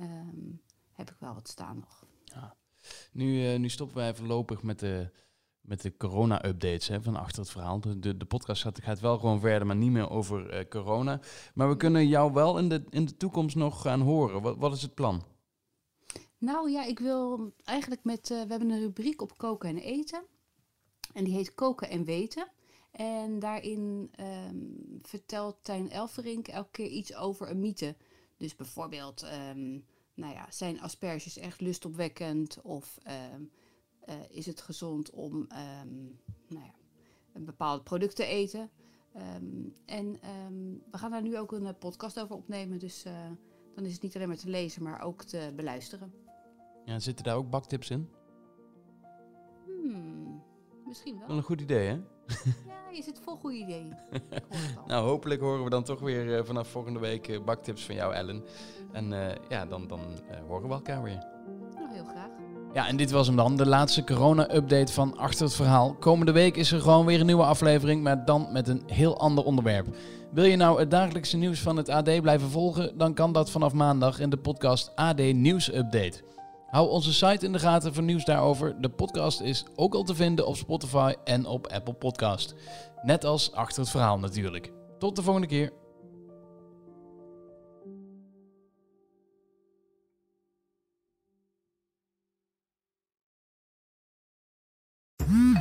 Um, 0.00 0.60
heb 0.92 1.10
ik 1.10 1.16
wel 1.18 1.34
wat 1.34 1.48
staan 1.48 1.78
nog. 1.78 2.04
Ja. 2.24 2.56
Nu, 3.12 3.58
nu 3.58 3.68
stoppen 3.68 3.96
wij 3.96 4.14
voorlopig 4.14 4.62
met 4.62 4.78
de 4.78 5.10
met 5.60 5.82
de 5.82 5.96
corona-updates 5.96 6.90
van 7.00 7.16
achter 7.16 7.42
het 7.42 7.50
verhaal. 7.50 7.80
De, 7.80 8.16
de, 8.16 8.24
podcast 8.24 8.62
gaat, 8.62 8.82
gaat, 8.82 9.00
wel 9.00 9.18
gewoon 9.18 9.40
verder, 9.40 9.66
maar 9.66 9.76
niet 9.76 9.90
meer 9.90 10.10
over 10.10 10.54
uh, 10.54 10.68
corona. 10.68 11.20
Maar 11.54 11.68
we 11.68 11.76
kunnen 11.76 12.08
jou 12.08 12.32
wel 12.32 12.58
in 12.58 12.68
de, 12.68 12.84
in 12.90 13.04
de 13.04 13.16
toekomst 13.16 13.56
nog 13.56 13.80
gaan 13.80 14.00
horen. 14.00 14.42
Wat, 14.42 14.56
wat 14.56 14.72
is 14.72 14.82
het 14.82 14.94
plan? 14.94 15.24
Nou 16.38 16.70
ja, 16.70 16.84
ik 16.84 16.98
wil 16.98 17.52
eigenlijk 17.64 18.04
met... 18.04 18.30
Uh, 18.30 18.42
we 18.42 18.50
hebben 18.50 18.70
een 18.70 18.80
rubriek 18.80 19.22
op 19.22 19.38
koken 19.38 19.68
en 19.68 19.78
eten. 19.78 20.22
En 21.12 21.24
die 21.24 21.34
heet 21.34 21.54
Koken 21.54 21.88
en 21.88 22.04
Weten. 22.04 22.48
En 22.90 23.38
daarin 23.38 24.10
um, 24.20 24.98
vertelt 25.02 25.56
Tijn 25.62 25.90
Elverink 25.90 26.48
elke 26.48 26.70
keer 26.70 26.86
iets 26.86 27.14
over 27.14 27.50
een 27.50 27.60
mythe. 27.60 27.96
Dus 28.36 28.56
bijvoorbeeld, 28.56 29.22
um, 29.22 29.84
nou 30.14 30.34
ja, 30.34 30.46
zijn 30.50 30.80
asperges 30.80 31.36
echt 31.36 31.60
lustopwekkend? 31.60 32.60
Of... 32.62 32.98
Um, 33.34 33.50
uh, 34.10 34.16
is 34.28 34.46
het 34.46 34.60
gezond 34.60 35.10
om 35.10 35.32
um, 35.34 36.18
nou 36.48 36.64
ja, 36.64 36.74
een 37.32 37.44
bepaald 37.44 37.84
product 37.84 38.16
te 38.16 38.24
eten. 38.24 38.70
Um, 39.16 39.74
en 39.86 40.06
um, 40.46 40.82
we 40.90 40.98
gaan 40.98 41.10
daar 41.10 41.22
nu 41.22 41.38
ook 41.38 41.52
een 41.52 41.66
eh, 41.66 41.74
podcast 41.78 42.20
over 42.20 42.36
opnemen. 42.36 42.78
Dus 42.78 43.06
uh, 43.06 43.12
dan 43.74 43.84
is 43.84 43.92
het 43.92 44.02
niet 44.02 44.14
alleen 44.14 44.28
maar 44.28 44.36
te 44.36 44.48
lezen, 44.48 44.82
maar 44.82 45.02
ook 45.02 45.22
te 45.22 45.52
beluisteren. 45.56 46.12
Ja, 46.84 46.98
zitten 46.98 47.24
daar 47.24 47.36
ook 47.36 47.50
baktips 47.50 47.90
in? 47.90 48.08
Hmm, 49.64 50.42
misschien 50.86 51.18
wel. 51.18 51.28
Wel 51.28 51.36
een 51.36 51.42
goed 51.42 51.60
idee, 51.60 51.88
hè? 51.88 52.00
Ja, 52.66 52.90
je 52.92 53.02
zit 53.02 53.20
vol 53.20 53.36
goede 53.36 53.56
ideeën. 53.56 53.96
nou, 54.86 55.06
hopelijk 55.06 55.40
horen 55.40 55.64
we 55.64 55.70
dan 55.70 55.84
toch 55.84 56.00
weer 56.00 56.38
uh, 56.38 56.44
vanaf 56.44 56.68
volgende 56.68 56.98
week 56.98 57.44
baktips 57.44 57.86
van 57.86 57.94
jou, 57.94 58.14
Ellen. 58.14 58.44
En 58.92 59.10
ja, 59.48 59.66
dan, 59.66 59.86
dan 59.86 60.00
horen 60.46 60.68
we 60.68 60.74
elkaar 60.74 61.02
weer. 61.02 61.39
Ja, 62.72 62.86
en 62.86 62.96
dit 62.96 63.10
was 63.10 63.26
hem 63.26 63.36
dan, 63.36 63.56
de 63.56 63.66
laatste 63.66 64.04
corona-update 64.04 64.92
van 64.92 65.18
Achter 65.18 65.44
het 65.44 65.54
Verhaal. 65.54 65.94
Komende 65.94 66.32
week 66.32 66.56
is 66.56 66.72
er 66.72 66.80
gewoon 66.80 67.06
weer 67.06 67.20
een 67.20 67.26
nieuwe 67.26 67.44
aflevering, 67.44 68.02
maar 68.02 68.24
dan 68.24 68.48
met 68.52 68.68
een 68.68 68.82
heel 68.86 69.18
ander 69.18 69.44
onderwerp. 69.44 69.86
Wil 70.32 70.44
je 70.44 70.56
nou 70.56 70.78
het 70.78 70.90
dagelijkse 70.90 71.36
nieuws 71.36 71.60
van 71.60 71.76
het 71.76 71.88
AD 71.88 72.20
blijven 72.20 72.50
volgen, 72.50 72.98
dan 72.98 73.14
kan 73.14 73.32
dat 73.32 73.50
vanaf 73.50 73.72
maandag 73.72 74.20
in 74.20 74.30
de 74.30 74.36
podcast 74.36 74.92
AD 74.94 75.18
Nieuws 75.32 75.74
Update. 75.74 76.22
Hou 76.66 76.88
onze 76.88 77.12
site 77.12 77.46
in 77.46 77.52
de 77.52 77.58
gaten 77.58 77.94
voor 77.94 78.02
nieuws 78.02 78.24
daarover. 78.24 78.80
De 78.80 78.88
podcast 78.88 79.40
is 79.40 79.64
ook 79.74 79.94
al 79.94 80.02
te 80.02 80.14
vinden 80.14 80.46
op 80.46 80.56
Spotify 80.56 81.14
en 81.24 81.46
op 81.46 81.66
Apple 81.66 81.94
Podcast. 81.94 82.54
Net 83.02 83.24
als 83.24 83.52
Achter 83.52 83.80
het 83.80 83.90
Verhaal 83.90 84.18
natuurlijk. 84.18 84.72
Tot 84.98 85.16
de 85.16 85.22
volgende 85.22 85.48
keer. 85.48 85.79